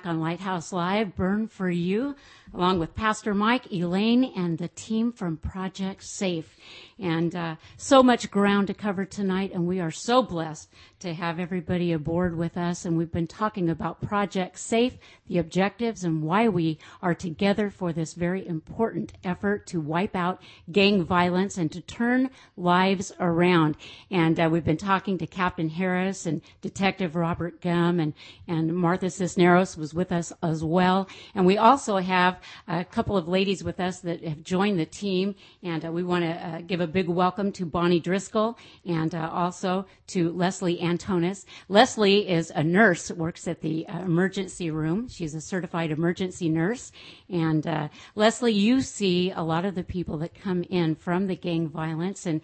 [0.07, 2.15] On Lighthouse Live, Burn for You,
[2.55, 6.55] along with Pastor Mike, Elaine, and the team from Project Safe.
[6.99, 10.71] And uh, so much ground to cover tonight, and we are so blessed
[11.01, 12.87] to have everybody aboard with us.
[12.87, 17.93] And we've been talking about Project Safe, the objectives, and why we are together for
[17.93, 20.41] this very important effort to wipe out
[20.73, 23.77] gang violence and to turn lives around.
[24.11, 28.15] And uh, we've been talking to Captain Harris and Detective Robert Gumm, and,
[28.49, 31.09] and Martha Cisneros was with us as well.
[31.35, 35.35] And we also have a couple of ladies with us that have joined the team,
[35.63, 39.31] and uh, we want to uh, give a big welcome to Boni Driskill and uh,
[39.33, 41.45] also to Leslie Anison.
[41.69, 45.09] Leslie is a nurse, works at the uh, emergency room.
[45.09, 46.93] She's a certified emergency nurse.
[47.29, 51.37] And uh, Leslie, you see a lot of the people that come in from the
[51.37, 52.41] gang violence, and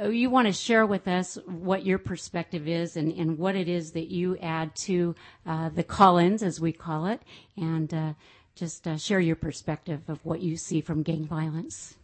[0.00, 3.68] uh, you want to share with us what your perspective is and, and what it
[3.68, 5.14] is that you add to
[5.46, 7.20] uh, the call-ins, as we call it,
[7.56, 8.12] and uh,
[8.54, 11.96] just share your perspective of what you see from gang violence.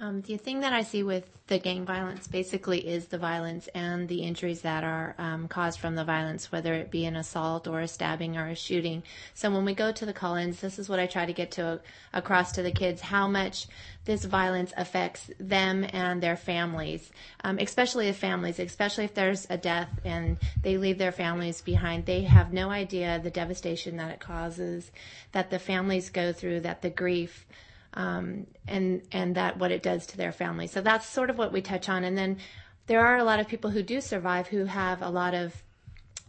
[0.00, 4.06] Um, the thing that I see with the gang violence basically is the violence and
[4.06, 7.80] the injuries that are um, caused from the violence, whether it be an assault or
[7.80, 9.02] a stabbing or a shooting.
[9.34, 11.80] So when we go to the call-ins, this is what I try to get to
[12.12, 13.66] across to the kids: how much
[14.04, 17.10] this violence affects them and their families,
[17.42, 22.06] um, especially the families, especially if there's a death and they leave their families behind.
[22.06, 24.92] They have no idea the devastation that it causes,
[25.32, 27.46] that the families go through, that the grief
[27.94, 30.66] um, and and that what it does to their family.
[30.66, 32.04] So that's sort of what we touch on.
[32.04, 32.38] And then
[32.86, 35.54] there are a lot of people who do survive who have a lot of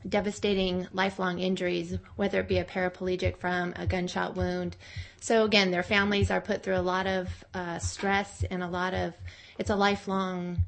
[0.07, 4.77] devastating lifelong injuries, whether it be a paraplegic from a gunshot wound.
[5.19, 8.93] So again, their families are put through a lot of uh, stress and a lot
[8.93, 9.13] of
[9.57, 10.59] it's a lifelong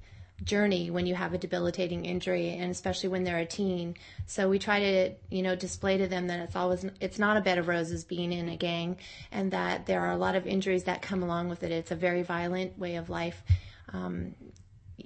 [0.44, 3.96] journey when you have a debilitating injury and especially when they're a teen.
[4.26, 7.42] So we try to you know display to them that it's always it's not a
[7.42, 8.98] bed of roses being in a gang
[9.32, 11.72] and that there are a lot of injuries that come along with it.
[11.72, 13.42] It's a very violent way of life.
[13.94, 14.36] Um,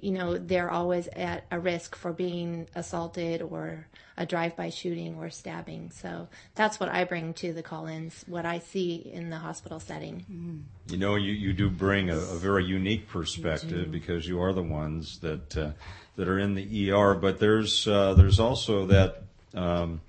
[0.02, 3.86] you know they're always at a risk for being assaulted or
[4.16, 5.90] a drive-by shooting or stabbing.
[5.90, 10.24] So that's what I bring to the call-ins, what I see in the hospital setting.
[10.32, 10.92] Mm.
[10.92, 14.62] You know, you, you do bring a, a very unique perspective because you are the
[14.62, 15.70] ones that uh,
[16.16, 17.14] that are in the ER.
[17.14, 19.22] But there's uh, there's also that.
[19.54, 20.00] Um,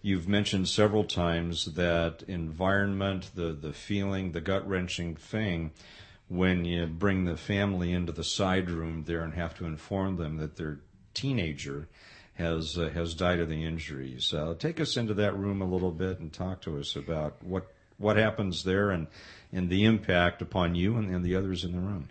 [0.00, 5.72] you've mentioned several times that environment, the the feeling, the gut wrenching thing,
[6.28, 10.36] when you bring the family into the side room there and have to inform them
[10.36, 10.78] that their
[11.14, 11.88] teenager
[12.34, 14.32] has uh, has died of the injuries.
[14.32, 17.66] Uh, take us into that room a little bit and talk to us about what
[17.96, 19.06] what happens there and
[19.52, 22.08] and the impact upon you and, and the others in the room.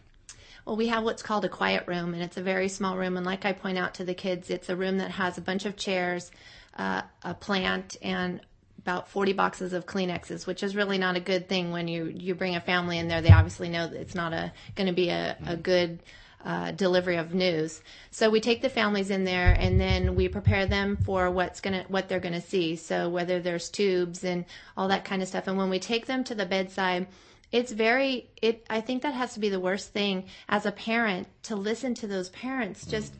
[0.65, 3.15] Well, we have what's called a quiet room, and it's a very small room.
[3.15, 5.65] And like I point out to the kids, it's a room that has a bunch
[5.65, 6.29] of chairs,
[6.77, 8.41] uh, a plant, and
[8.87, 12.33] about 40 boxes of Kleenexes, which is really not a good thing when you you
[12.33, 13.21] bring a family in there.
[13.21, 15.99] They obviously know that it's not a going to be a, a good
[16.45, 17.81] uh, delivery of news.
[18.11, 21.83] So we take the families in there and then we prepare them for what's gonna
[21.89, 22.77] what they're gonna see.
[22.77, 24.45] So whether there's tubes and
[24.77, 25.47] all that kind of stuff.
[25.47, 27.07] And when we take them to the bedside,
[27.51, 31.27] it's very it I think that has to be the worst thing as a parent
[31.43, 33.13] to listen to those parents just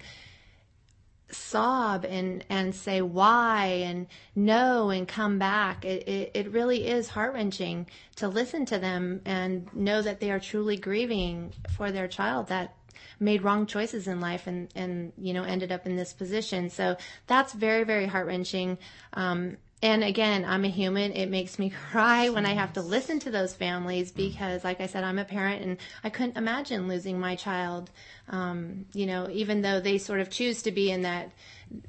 [1.29, 7.09] sob and and say why and no and come back it, it, it really is
[7.09, 12.47] heart-wrenching to listen to them and know that they are truly grieving for their child
[12.47, 12.73] that
[13.19, 16.69] made wrong choices in life and, and you know, ended up in this position.
[16.69, 18.77] So that's very, very heart wrenching.
[19.13, 21.11] Um, and again, I'm a human.
[21.11, 24.87] It makes me cry when I have to listen to those families because, like I
[24.87, 27.91] said, I'm a parent and I couldn't imagine losing my child.
[28.29, 31.31] Um, you know, even though they sort of choose to be in that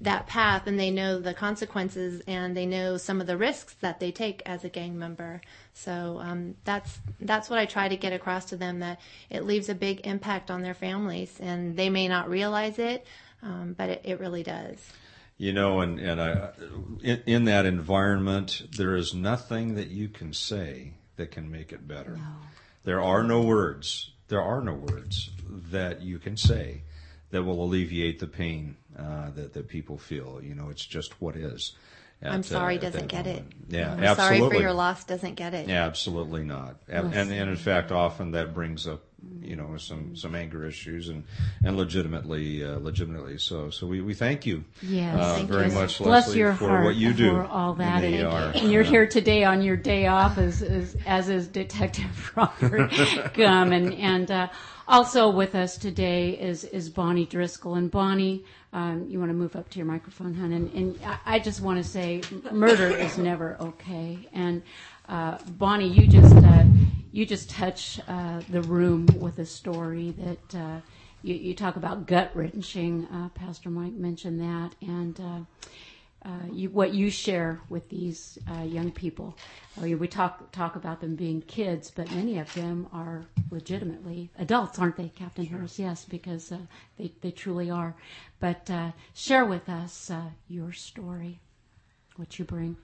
[0.00, 4.00] that path and they know the consequences and they know some of the risks that
[4.00, 5.40] they take as a gang member.
[5.72, 9.68] So um, that's that's what I try to get across to them that it leaves
[9.68, 13.06] a big impact on their families and they may not realize it,
[13.42, 14.76] um, but it, it really does.
[15.38, 16.50] You know, and and I,
[17.00, 21.86] in, in, that environment, there is nothing that you can say that can make it
[21.86, 22.16] better.
[22.16, 22.22] No.
[22.82, 24.10] There are no words.
[24.26, 25.30] There are no words
[25.70, 26.82] that you can say
[27.30, 30.40] that will alleviate the pain uh, that that people feel.
[30.42, 31.72] You know, it's just what is.
[32.20, 33.46] At, I'm sorry, uh, doesn't get moment.
[33.70, 33.74] it.
[33.76, 34.38] Yeah, I'm absolutely.
[34.38, 35.68] Sorry for your loss, doesn't get it.
[35.68, 36.82] Yeah, absolutely not.
[36.88, 39.04] And, and, and in fact, often that brings up
[39.40, 41.24] you know, some some anger issues and
[41.64, 43.70] and legitimately uh, legitimately so.
[43.70, 45.74] So we, we thank you Yes, uh, thank very you.
[45.74, 49.06] much, Bless Leslie, your for what you do for all that, and, and you're here
[49.06, 52.90] today on your day off, as as, as is Detective Robert
[53.34, 54.48] Gumm, and and uh,
[54.86, 58.44] also with us today is is Boni Driskill, and Boni.
[58.72, 61.62] Um, you want to move up to your microphone, hon, and, and I, I just
[61.62, 62.20] want to say,
[62.52, 64.28] murder is never okay.
[64.34, 64.62] And
[65.08, 66.64] uh, Boni, you just uh,
[67.12, 70.80] you just touch uh, the room with a story that uh,
[71.22, 73.06] you, you talk about gut wrenching.
[73.06, 75.40] Uh, Pastor Mike mentioned that, and uh,
[76.24, 79.36] uh, you, what you share with these uh, young people.
[79.80, 84.78] Uh, we talk talk about them being kids, but many of them are legitimately adults,
[84.78, 85.78] aren't they, Captain Harris?
[85.78, 86.58] Yes, because uh,
[86.98, 87.94] they they truly are.
[88.40, 91.40] But uh, share with us uh, your story,
[92.16, 92.76] what you bring.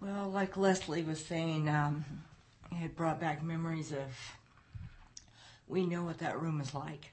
[0.00, 2.04] Well, like Leslie was saying, um,
[2.72, 4.16] it brought back memories of.
[5.68, 7.12] We know what that room is like.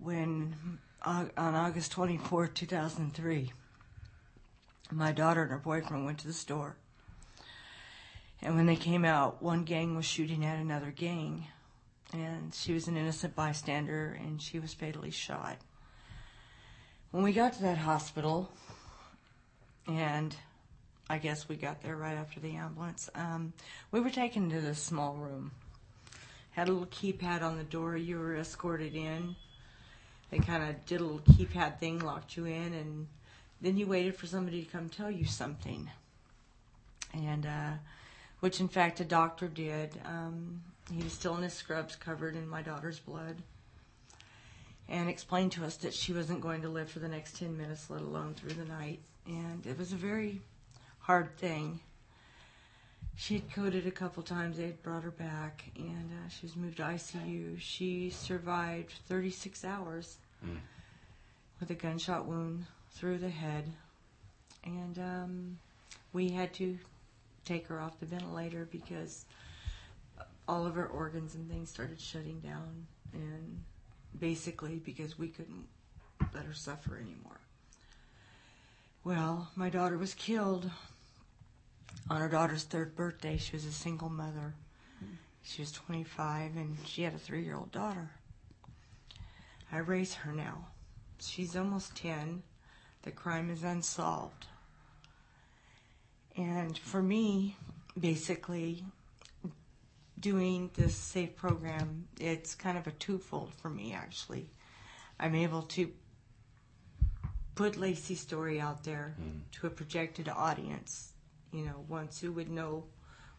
[0.00, 3.52] When uh, on August twenty fourth, two thousand three,
[4.90, 6.76] my daughter and her boyfriend went to the store,
[8.42, 11.46] and when they came out, one gang was shooting at another gang,
[12.12, 15.58] and she was an innocent bystander, and she was fatally shot.
[17.12, 18.50] When we got to that hospital,
[19.86, 20.34] and
[21.08, 23.10] I guess we got there right after the ambulance.
[23.14, 23.52] Um,
[23.90, 25.50] we were taken to this small room.
[26.52, 27.96] Had a little keypad on the door.
[27.96, 29.36] You were escorted in.
[30.30, 33.06] They kind of did a little keypad thing, locked you in, and
[33.60, 35.90] then you waited for somebody to come tell you something.
[37.12, 37.72] And uh,
[38.40, 40.00] which, in fact, a doctor did.
[40.04, 43.36] Um, he was still in his scrubs, covered in my daughter's blood,
[44.88, 47.90] and explained to us that she wasn't going to live for the next ten minutes,
[47.90, 49.00] let alone through the night.
[49.26, 50.40] And it was a very
[51.04, 51.80] hard thing.
[53.14, 54.56] She had coded a couple times.
[54.56, 57.60] They had brought her back, and uh, she was moved to ICU.
[57.60, 60.16] She survived 36 hours
[61.60, 63.70] with a gunshot wound through the head,
[64.64, 65.58] and um,
[66.12, 66.78] we had to
[67.44, 69.26] take her off the ventilator because
[70.48, 73.60] all of her organs and things started shutting down, and
[74.18, 75.66] basically because we couldn't
[76.34, 77.40] let her suffer anymore.
[79.04, 80.70] Well, my daughter was killed
[82.10, 83.36] on her daughter's third birthday.
[83.36, 84.54] She was a single mother.
[85.42, 88.10] She was 25 and she had a three year old daughter.
[89.70, 90.68] I raise her now.
[91.20, 92.42] She's almost 10.
[93.02, 94.46] The crime is unsolved.
[96.36, 97.56] And for me,
[97.98, 98.84] basically,
[100.18, 104.48] doing this SAFE program, it's kind of a twofold for me, actually.
[105.20, 105.90] I'm able to
[107.54, 109.40] put Lacey's story out there mm.
[109.52, 111.12] to a projected audience,
[111.54, 112.84] you know, ones who would know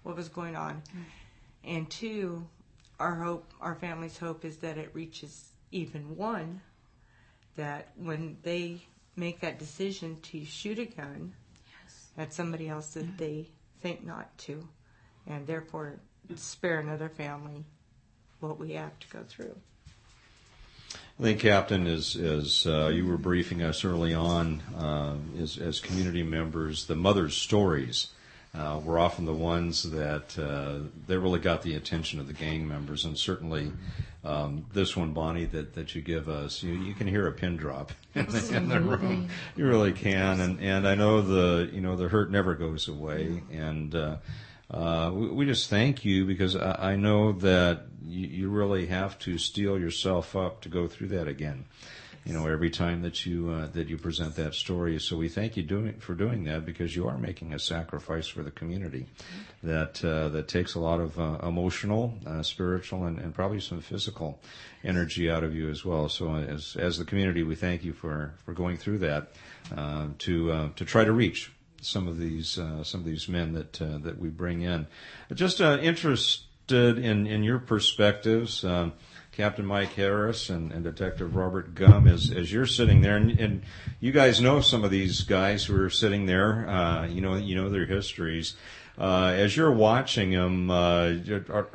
[0.04, 0.82] what was going on.
[1.64, 2.48] And two,
[3.00, 6.62] our hope, our family's hope is that it reaches even one,
[7.56, 8.82] that when they
[9.16, 11.34] make that decision to shoot a gun
[12.18, 13.18] at somebody else that mm-hmm.
[13.18, 13.48] they
[13.82, 14.68] think not to,
[15.28, 16.00] and therefore
[16.36, 17.64] spare another family
[18.40, 19.56] what we have to go through.
[21.20, 25.80] I think, Captain, as as uh, you were briefing us early on, uh, as, as
[25.80, 28.08] community members, the mothers' stories
[28.54, 32.68] uh, were often the ones that uh, they really got the attention of the gang
[32.68, 33.72] members, and certainly
[34.26, 37.58] um, this one, Boni, that, that you give us, you, you can hear a pin
[37.58, 39.30] drop in the, in the room.
[39.56, 43.42] You really can, and and I know the you know the hurt never goes away,
[43.52, 43.96] and.
[44.70, 49.18] Uh, we, we just thank you because I, I know that you, you really have
[49.20, 51.66] to steel yourself up to go through that again.
[52.26, 55.00] You know, every time that you uh, that you present that story.
[55.00, 58.42] So we thank you doing for doing that because you are making a sacrifice for
[58.42, 59.06] the community
[59.62, 63.80] that uh, that takes a lot of uh, emotional, uh, spiritual, and, and probably some
[63.80, 64.40] physical
[64.84, 66.10] energy out of you as well.
[66.10, 69.28] So as as the community, we thank you for for going through that
[70.18, 71.52] to to try to reach
[71.86, 74.88] some of these uh, some of these men that uh, that we bring in.
[75.34, 78.94] Just uh, interested in in your perspectives, um,
[79.32, 83.64] Captain Mike Harris and, and Detective Robert Gumm, as as you're sitting there, and, and
[84.00, 86.68] you guys know some of these guys who are sitting there.
[86.68, 88.56] Uh, you know you know their histories.
[88.98, 91.14] Uh, as you're watching them, uh,
[91.50, 91.68] are,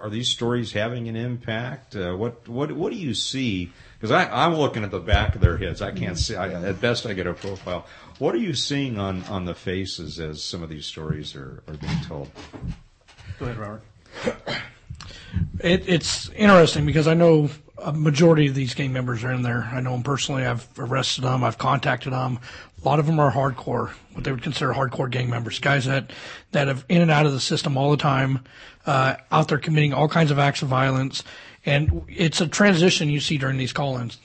[0.00, 1.96] are these stories having an impact?
[1.96, 3.72] Uh, what what what do you see?
[3.98, 5.80] Because I'm looking at the back of their heads.
[5.80, 6.36] I can't see.
[6.36, 7.86] I, at best, I get a profile.
[8.18, 11.74] What are you seeing on, on the faces as some of these stories are, are
[11.74, 12.30] being told?
[13.38, 13.82] Go ahead, Robert.
[15.60, 19.68] It, it's interesting because I know a majority of these gang members are in there.
[19.70, 20.46] I know them personally.
[20.46, 21.44] I've arrested them.
[21.44, 22.38] I've contacted them.
[22.82, 26.10] A lot of them are hardcore, what they would consider hardcore gang members, guys that
[26.52, 28.44] that have in and out of the system all the time,
[28.86, 31.22] uh, out there committing all kinds of acts of violence.
[31.66, 34.18] And it's a transition you see during these call-ins.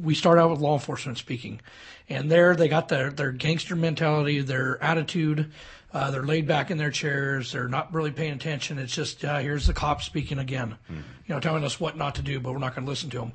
[0.00, 1.60] We start out with law enforcement speaking,
[2.08, 5.52] and there they got their their gangster mentality, their attitude.
[5.92, 7.52] Uh, they're laid back in their chairs.
[7.52, 8.78] They're not really paying attention.
[8.78, 12.22] It's just uh, here's the cop speaking again, you know, telling us what not to
[12.22, 13.32] do, but we're not going to listen to him.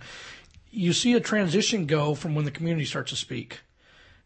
[0.71, 3.59] You see a transition go from when the community starts to speak,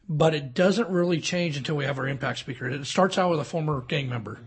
[0.08, 2.70] but it doesn't really change until we have our impact speaker.
[2.70, 4.40] It starts out with a former gang member,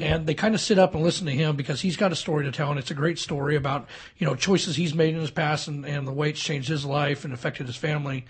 [0.00, 2.44] and they kind of sit up and listen to him because he's got a story
[2.44, 5.30] to tell, and it's a great story about you know choices he's made in his
[5.30, 8.24] past and, and the way it's changed his life and affected his family.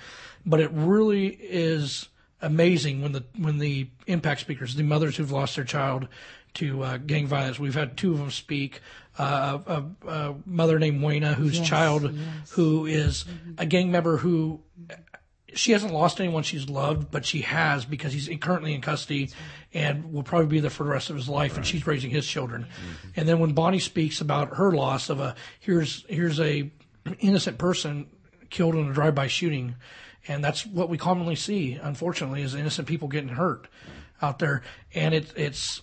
[0.45, 2.09] But it really is
[2.43, 6.09] amazing when the when the impact speakers, the mothers who've lost their child
[6.55, 8.81] to uh, gang violence, we've had two of them speak.
[9.19, 12.51] Uh, a, a mother named Wayna, whose Yes, child, yes.
[12.51, 13.25] who is
[13.57, 14.61] a gang member who
[15.57, 19.31] she hasn't lost anyone she's loved, but she has because he's currently in custody
[19.73, 22.27] and will probably be there for the rest of his life, and she's raising his
[22.27, 22.63] children.
[22.65, 23.09] Mm-hmm.
[23.17, 26.71] And then when Boni speaks about her loss of a here's here's a
[27.21, 28.07] innocent person
[28.51, 29.77] killed in a drive-by shooting,
[30.29, 33.67] and that's what we commonly see, unfortunately, is innocent people getting hurt
[34.23, 34.63] out there,
[34.95, 35.83] and it, it's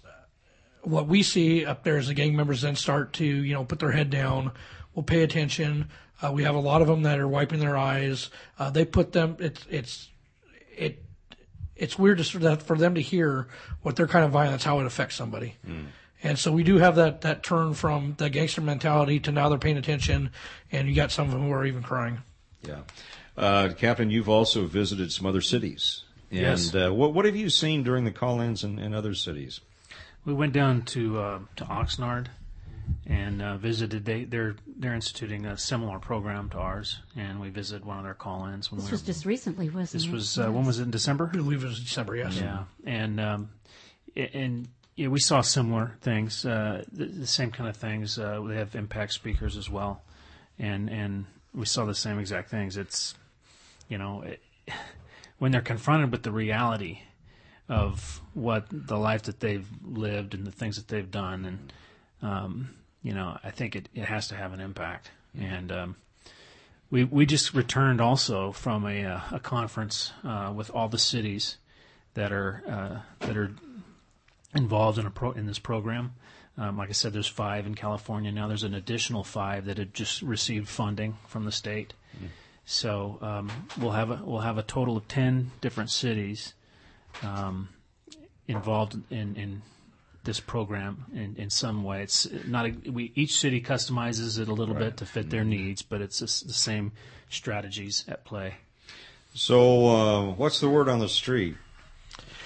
[0.84, 3.80] what we see up there is the gang members then start to you know put
[3.80, 4.52] their head down,
[4.94, 5.90] will pay attention.
[6.22, 8.30] Uh, we have a lot of them that are wiping their eyes.
[8.58, 9.36] Uh, they put them.
[9.40, 10.10] It's it's
[10.76, 11.04] it
[11.76, 13.48] it's weird to sort of for them to hear
[13.82, 15.56] what their kind of violence how it affects somebody.
[16.26, 19.58] And so we do have that that turn from the gangster mentality to now they're
[19.58, 20.32] paying attention,
[20.72, 22.20] and you got some of them who are even crying.
[22.62, 22.82] Yeah.
[23.36, 26.04] Uh, Captain, you've also visited some other cities.
[26.32, 26.74] And Yes.
[26.74, 29.60] uh, what, what have you seen during the call-ins in, in other cities?
[30.26, 32.28] We went down to uh, to Oxnard
[33.06, 34.06] and uh, visited.
[34.06, 38.14] They they're they're instituting a similar program to ours, and we visited one of their
[38.14, 38.72] call-ins.
[38.72, 40.12] When This we was were, just recently, wasn't this it?
[40.12, 41.30] was uh, when was it in December?
[41.34, 42.38] I believe it was December, yes.
[42.40, 43.50] Yeah, and um,
[44.16, 48.20] and yeah, we saw similar things, uh, the, the same kind of things.
[48.20, 50.02] Uh, they have impact speakers as well,
[50.60, 52.78] and and we saw the same exact things.
[52.78, 53.16] It's
[53.90, 54.42] you know it,
[55.40, 57.00] when they're confronted with the reality
[57.70, 61.74] of what the life that they've lived and the things that they've done, and
[62.24, 62.70] um,
[63.04, 65.12] you know, I think it, it has to have an impact.
[65.40, 65.96] And um,
[66.90, 71.58] we we just returned also from a uh, a conference uh, with all the cities
[72.14, 73.52] that are uh, that are
[74.56, 76.14] involved in a pro, in this program.
[76.56, 78.48] Um, like I said, there's five in California now.
[78.48, 81.94] There's an additional five that had just received funding from the state.
[82.66, 83.52] So um,
[83.82, 86.54] we'll have a we'll have a total of ten different cities
[87.24, 87.70] um,
[88.48, 89.62] involved in, in
[90.24, 92.02] this program in, in some way.
[92.04, 95.82] It's not a, we each city customizes it a little bit to fit their needs,
[95.82, 96.92] but it's the the same
[97.30, 98.56] strategies at play.
[99.36, 101.56] So, uh, what's the word on the street?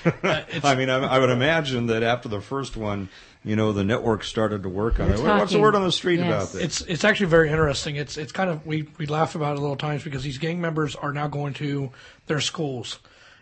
[0.23, 3.09] I mean, I, I would imagine that after the first one,
[3.43, 5.19] you know, the network started to work on it.
[5.19, 6.27] We're What's the word on the street yes.
[6.27, 6.63] about this?
[6.63, 7.95] It's it's actually very interesting.
[7.95, 10.61] It's it's kind of we we laugh about it a little times because these gang
[10.61, 11.91] members are now going to
[12.27, 12.99] their schools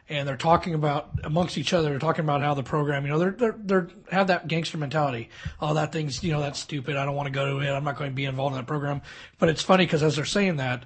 [0.07, 1.89] and they're talking about amongst each other.
[1.89, 5.29] They're talking about how the program, you know, they're they're they're have that gangster mentality.
[5.61, 6.95] Oh, that thing's you know that's stupid.
[6.95, 7.71] I don't want to go to it.
[7.71, 9.01] I'm not going to be involved in that program.
[9.39, 10.85] But it's funny because as they're saying that,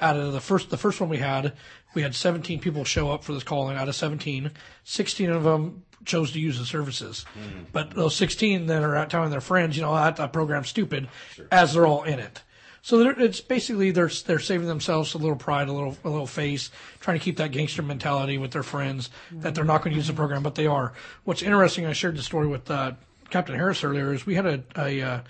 [0.00, 1.54] out of the first the first one we had,
[1.94, 3.76] we had 17 people show up for this call-in.
[3.76, 4.50] Out of 17,
[4.84, 7.24] 16 of them chose to use the services.
[7.38, 7.64] Mm-hmm.
[7.72, 11.08] But those 16 that are out telling their friends, you know, that, that program's stupid,
[11.50, 12.42] as they're all in it.
[12.82, 16.70] So it's basically they're they're saving themselves a little pride, a little a little face,
[17.00, 20.06] trying to keep that gangster mentality with their friends that they're not going to use
[20.06, 20.92] the program, but they are.
[21.24, 22.92] What's interesting, I shared the story with uh,
[23.28, 25.20] Captain Harris earlier, is we had a a, uh,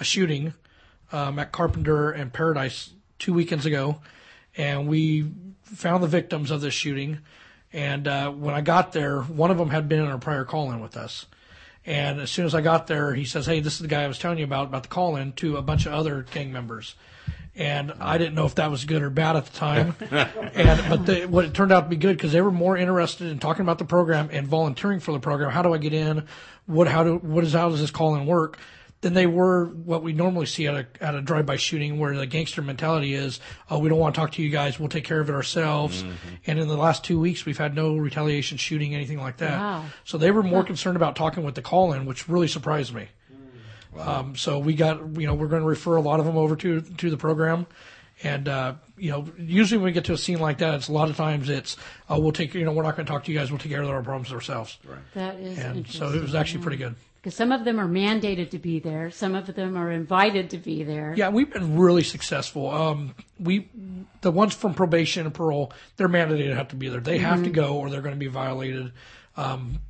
[0.00, 0.54] a shooting
[1.12, 4.00] um, at Carpenter and Paradise two weekends ago,
[4.56, 5.30] and we
[5.62, 7.18] found the victims of this shooting.
[7.72, 10.80] And uh, when I got there, one of them had been in a prior call-in
[10.80, 11.26] with us.
[11.86, 14.08] And as soon as I got there, he says, "Hey, this is the guy I
[14.08, 16.96] was telling you about about the call-in to a bunch of other gang members."
[17.54, 19.94] And I didn't know if that was good or bad at the time.
[20.10, 23.28] and but the, what it turned out to be good because they were more interested
[23.28, 25.50] in talking about the program and volunteering for the program.
[25.50, 26.26] How do I get in?
[26.66, 28.58] What how do what is how does this call-in work?
[29.06, 32.26] Than they were what we normally see at a at a drive-by shooting, where the
[32.26, 33.38] gangster mentality is,
[33.70, 34.80] "Oh, we don't want to talk to you guys.
[34.80, 36.04] We'll take care of it ourselves."
[36.44, 39.60] And in the last two weeks, we've had no retaliation shooting, anything like that.
[39.60, 39.84] Wow.
[40.02, 43.06] So they were more concerned about talking with the call-in, which really surprised me.
[43.96, 46.56] Um, so we got, you know, we're going to refer a lot of them over
[46.56, 47.66] to to the program,
[48.24, 50.92] and uh, you know, usually when we get to a scene like that, it's a
[50.92, 51.76] lot of times it's,
[52.08, 53.50] oh, we'll take, you know, we're not going to talk to you guys.
[53.50, 54.78] We'll take care of our problems ourselves.
[54.84, 54.98] Right.
[55.14, 56.96] That is And so it was actually pretty good.
[57.26, 60.58] Because some of them are mandated to be there, some of them are invited to
[60.58, 61.12] be there.
[61.16, 62.70] Yeah, we've been really successful.
[62.70, 63.68] Um, we,
[64.20, 67.00] the ones from probation and parole, they're mandated to have to be there.
[67.00, 68.92] They have to go, or they're going to be violated
[69.36, 69.80] um,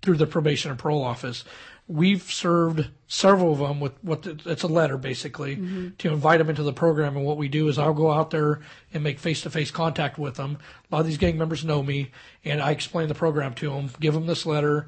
[0.00, 1.44] through the probation and parole office.
[1.86, 5.56] We've served several of them with what the, it's a letter basically
[5.98, 7.14] to invite them into the program.
[7.14, 8.62] And what we do is I'll go out there
[8.94, 10.56] and make face to face contact with them.
[10.90, 12.10] A lot of these gang members know me,
[12.42, 14.86] and I explain the program to them, give them this letter,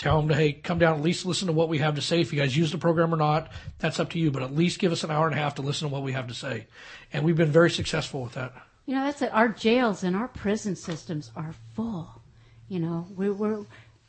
[0.00, 2.20] tell them to hey, come down at least listen to what we have to say.
[2.20, 4.30] If you guys use the program or not, that's up to you.
[4.30, 6.12] But at least give us an hour and a half to listen to what we
[6.12, 6.66] have to say.
[7.12, 8.52] And we've been very successful with that.
[8.86, 9.32] You know, that's it.
[9.32, 12.22] Our jails and our prison systems are full.
[12.68, 13.64] You know, we, we're.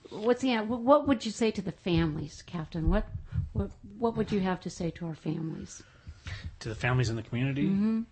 [0.09, 2.89] What's the what would you say to the families, Captain?
[2.89, 3.05] What
[3.53, 5.83] what what would you have to say to our families?
[6.59, 8.03] to the families in the community.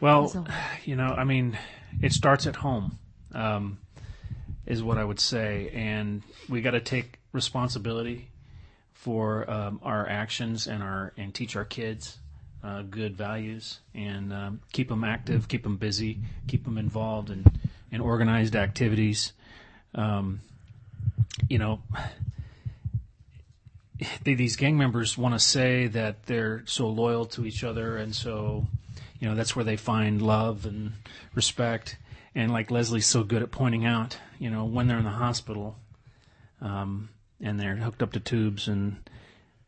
[0.00, 0.46] Well, So-
[0.84, 1.58] you know, I mean,
[2.00, 2.98] it starts at home,
[3.34, 3.78] um,
[4.66, 8.28] is what I would say, and we got to take responsibility
[8.92, 12.18] for um, our actions and our and teach our kids
[12.62, 17.44] uh, good values and um, keep them active, keep them busy, keep them involved in
[17.90, 19.32] in organized activities.
[19.94, 20.40] Um,
[21.48, 21.80] you know,
[24.24, 28.14] they, these gang members want to say that they're so loyal to each other, and
[28.14, 28.66] so
[29.18, 30.92] you know that's where they find love and
[31.34, 31.96] respect.
[32.34, 35.76] And like Leslie's so good at pointing out, you know, when they're in the hospital,
[36.62, 37.10] um,
[37.40, 38.96] and they're hooked up to tubes and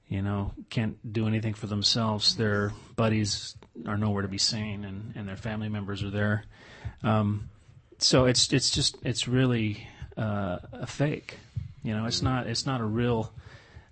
[0.09, 3.57] you know can't do anything for themselves, their buddies
[3.87, 6.45] are nowhere to be seen, and, and their family members are there.
[7.03, 7.51] Um,
[7.99, 9.87] so it's it's just it's really
[10.17, 11.39] uh, a fake.
[11.83, 13.33] You know, it's not it's not a real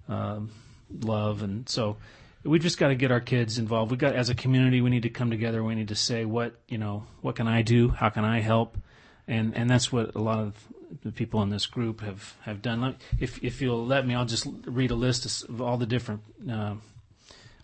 [0.09, 0.51] um,
[1.03, 1.97] love, and so
[2.45, 3.91] we just got to get our kids involved.
[3.91, 5.63] We got as a community, we need to come together.
[5.63, 7.89] We need to say what you know, what can I do?
[7.89, 8.77] How can I help?
[9.29, 10.55] And and that's what a lot of
[11.03, 12.81] the people in this group have have done.
[12.81, 16.23] Let- If if you'll let me, I'll just read a list of all the different.
[16.51, 16.75] Uh,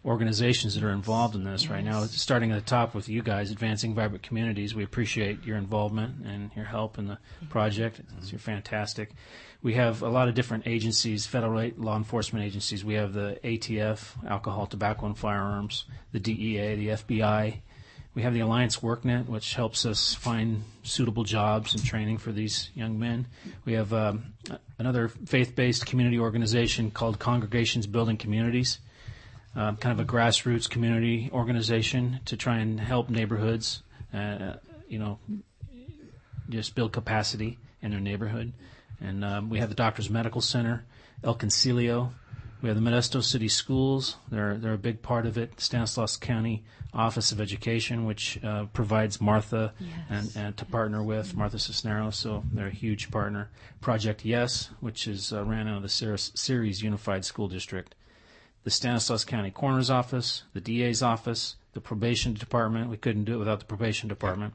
[0.05, 2.03] organizations that are involved in this right now.
[2.05, 4.75] Starting at the top with you guys, Advancing Vibrant Communities.
[4.75, 7.19] We appreciate your involvement and your help in the
[7.51, 8.01] project.
[8.17, 9.11] It's, you're fantastic.
[9.63, 12.85] We have a lot of different agencies, federal law enforcement agencies.
[12.85, 17.61] We have the ATF, Alcohol, Tobacco, and Firearms, the DEA, the FBI.
[18.15, 22.71] We have the Alliance WorkNet, which helps us find suitable jobs and training for these
[22.75, 23.27] young men.
[23.65, 24.35] We have um,
[24.79, 28.79] another faith-based community organization called Congregations Building Communities
[29.59, 33.83] um, kind of a grassroots community organization to try and help neighborhoods,
[34.15, 34.55] uh,
[34.89, 35.19] you know,
[36.49, 38.53] just build capacity in their neighborhood.
[39.01, 40.85] And um, we have the Doctors Medical Center,
[41.23, 42.11] El Concilio.
[42.61, 44.17] We have the Modesto City Schools.
[44.31, 45.61] They're they're a big part of it.
[45.61, 49.73] Stanislaus County Office of Education, which uh, provides Martha
[50.11, 52.17] and, and to partner with Martha Cisneros.
[52.17, 53.51] So they're a huge partner.
[53.81, 57.95] Project Yes, which is uh, ran out of the Ceres, Ceres Unified School District
[58.65, 62.91] the Stanislaus County Coroner's Office, the DA's office, the probation department.
[62.91, 64.53] We couldn't do it without the probation department.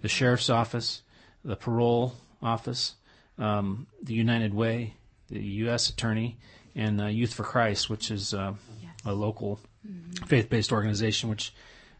[0.00, 1.02] The sheriff's office,
[1.44, 2.94] the parole office,
[3.38, 4.94] um, the United Way,
[5.28, 5.90] the U.S.
[5.90, 6.36] Attorney,
[6.74, 8.54] and uh, Youth for Christ, which is uh,
[9.04, 9.58] a local
[10.26, 11.52] faith-based organization, which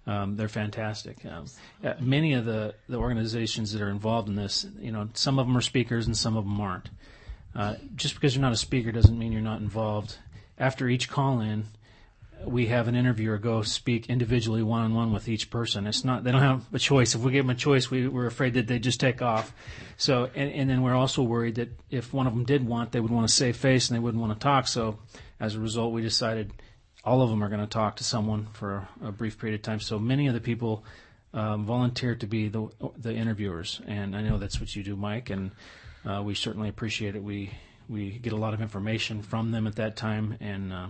[0.06, 1.24] um, they're fantastic.
[1.26, 1.46] Um,
[1.84, 5.46] uh, many of the, the organizations that are involved in this, you know, some of
[5.46, 6.88] them are speakers and some of them aren't.
[7.54, 10.16] Uh, just because you're not a speaker doesn't mean you're not involved.
[10.58, 11.64] After each call-in,
[12.44, 15.86] we have an interviewer go speak individually one-on-one with each person.
[15.86, 17.14] It's not they don't have a choice.
[17.14, 19.52] If we give them a choice, we, we're afraid that they just take off.
[19.96, 23.00] So and, and then we're also worried that if one of them did want, they
[23.00, 24.68] would want to save face and they wouldn't want to talk.
[24.68, 24.98] So
[25.40, 26.52] as a result, we decided
[27.04, 29.62] all of them are going to talk to someone for a, a brief period of
[29.62, 29.80] time.
[29.80, 30.84] So many of the people
[31.34, 35.30] um, volunteered to be the the interviewers, and I know that's what you do, Mike,
[35.30, 35.50] and
[36.04, 37.22] uh, we certainly appreciate it.
[37.22, 37.50] We
[37.88, 40.86] we get a lot of information from them at that time, and uh,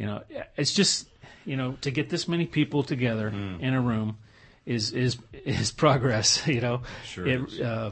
[0.00, 0.22] you know,
[0.56, 1.08] it's just
[1.44, 4.16] you know to get this many people together in a room
[4.64, 6.42] is is is progress.
[6.46, 7.90] You know, Sure It, uh,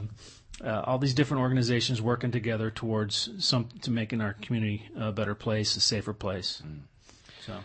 [0.63, 5.35] uh, all these different organizations working together towards some to making our community a better
[5.35, 6.63] place, a safer place.
[7.45, 7.59] So.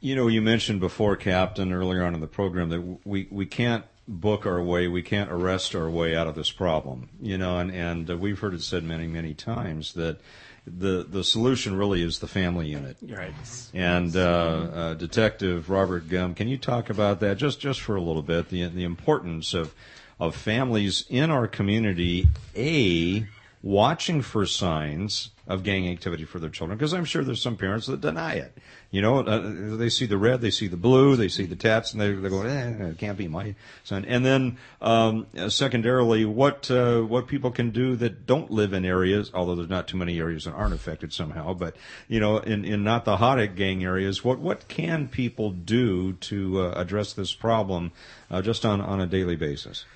[0.00, 3.84] You know, you mentioned before, Captain, earlier on in the program that we we can't
[4.08, 7.08] book our way, we can't arrest our way out of this problem.
[7.22, 10.18] You know, and and uh, we've heard it said many many times that
[10.66, 12.96] the the solution really is the family unit.
[13.02, 13.34] Right.
[13.74, 18.00] And uh, uh, Detective Robert Gumm, can you talk about that just just for a
[18.00, 18.48] little bit?
[18.48, 19.74] The the importance of
[20.18, 23.26] of families in our community, a
[23.64, 27.86] watching for signs of gang activity for their children because I'm sure there's some parents
[27.86, 28.58] that deny it.
[28.90, 31.92] You know, uh, they see the red, they see the blue, they see the tats,
[31.92, 34.04] and they, they go, eh, it can't be my son.
[34.04, 39.30] And then, um, secondarily, what uh, what people can do that don't live in areas,
[39.32, 41.74] although there's not too many areas that aren't affected somehow, but
[42.06, 46.60] you know, in, in not the hot gang areas, what what can people do to
[46.60, 47.92] uh, address this problem
[48.30, 49.86] uh, just on on a daily basis?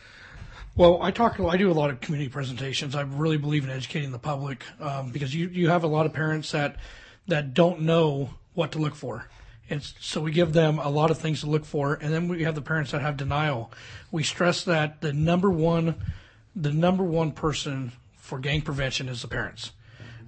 [0.78, 1.40] Well, I talk.
[1.40, 2.94] I do a lot of community presentations.
[2.94, 6.12] I really believe in educating the public um, because you you have a lot of
[6.12, 6.76] parents that
[7.26, 9.26] that don't know what to look for.
[9.68, 12.44] And so we give them a lot of things to look for, and then we
[12.44, 13.72] have the parents that have denial.
[14.12, 15.96] We stress that the number one,
[16.54, 19.72] the number one person for gang prevention is the parents.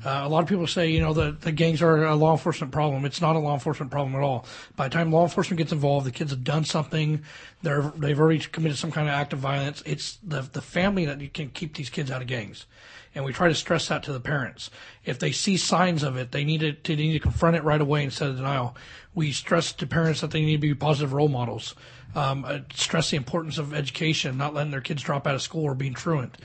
[0.04, 2.72] Uh, a lot of people say, you know, the, the gangs are a law enforcement
[2.72, 3.04] problem.
[3.04, 4.46] It's not a law enforcement problem at all.
[4.76, 7.22] By the time law enforcement gets involved, the kids have done something.
[7.62, 9.82] They're, they've already committed some kind of act of violence.
[9.84, 12.66] It's the, the family that can keep these kids out of gangs.
[13.14, 14.70] And we try to stress that to the parents.
[15.04, 17.80] If they see signs of it, they need to, they need to confront it right
[17.80, 18.76] away instead of denial.
[19.14, 21.74] We stress to parents that they need to be positive role models.
[22.14, 25.64] Um, uh, stress the importance of education, not letting their kids drop out of school
[25.64, 26.38] or being truant.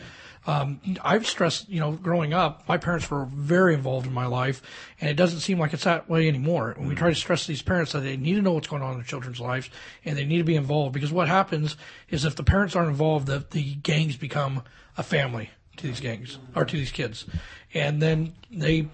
[0.47, 4.61] Um, I've stressed, you know, growing up, my parents were very involved in my life,
[5.01, 6.71] and it doesn't seem like it's that way anymore.
[6.71, 8.83] And we try to stress to these parents that they need to know what's going
[8.83, 9.69] on in their children's lives,
[10.03, 11.77] and they need to be involved because what happens
[12.09, 14.61] is if the parents aren't involved, the, the gangs become
[14.97, 17.25] a family to these gangs or to these kids,
[17.73, 18.87] and then they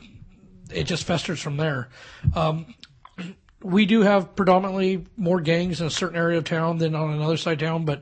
[0.74, 1.90] it just festers from there.
[2.34, 2.74] Um,
[3.64, 7.38] we do have predominantly more gangs in a certain area of town than on another
[7.38, 8.02] side of town, but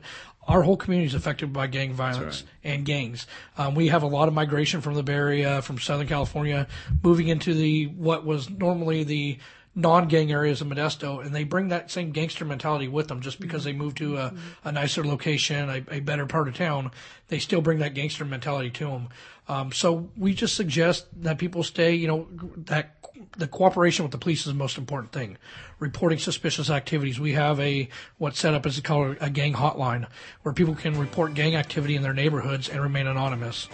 [0.50, 2.72] our whole community is affected by gang violence right.
[2.72, 3.26] and gangs.
[3.56, 6.66] Um, we have a lot of migration from the Bay Area, from Southern California,
[7.02, 9.38] moving into the what was normally the
[9.76, 13.20] non-gang areas of Modesto, and they bring that same gangster mentality with them.
[13.20, 14.34] Just because they move to a,
[14.64, 16.90] a nicer location, a, a, better part of town,
[17.28, 19.08] they still bring that gangster mentality to them.
[19.50, 21.92] Um, so we just suggest that people stay.
[21.96, 22.28] You know
[22.66, 22.94] that
[23.36, 25.38] the cooperation with the police is the most important thing.
[25.80, 27.18] Reporting suspicious activities.
[27.18, 27.88] We have a
[28.18, 30.06] what's set up as called a gang hotline,
[30.42, 33.68] where people can report gang activity in their neighborhoods and remain anonymous.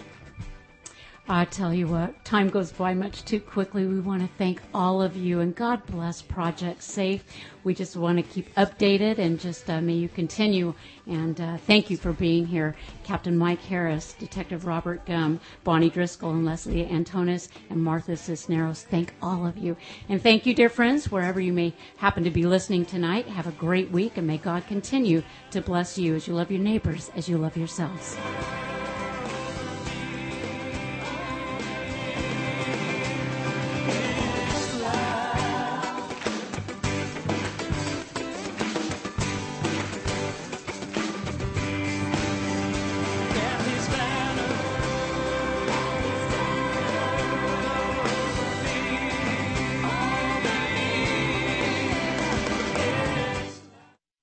[1.29, 3.85] I tell you what, time goes by much too quickly.
[3.85, 7.21] We want to thank all of you and God bless Project Safe.
[7.65, 10.73] We just want to keep updated and just uh, may you continue.
[11.05, 12.77] And uh, thank you for being here.
[13.03, 18.83] Captain Mike Harris, Detective Robert Gumm, Boni Driskill, and Leslie Anison, and Martha Cisneros.
[18.83, 19.75] Thank all of you.
[20.07, 23.27] And thank you, dear friends, wherever you may happen to be listening tonight.
[23.27, 26.61] Have a great week and may God continue to bless you as you love your
[26.61, 28.15] neighbors as you love yourselves.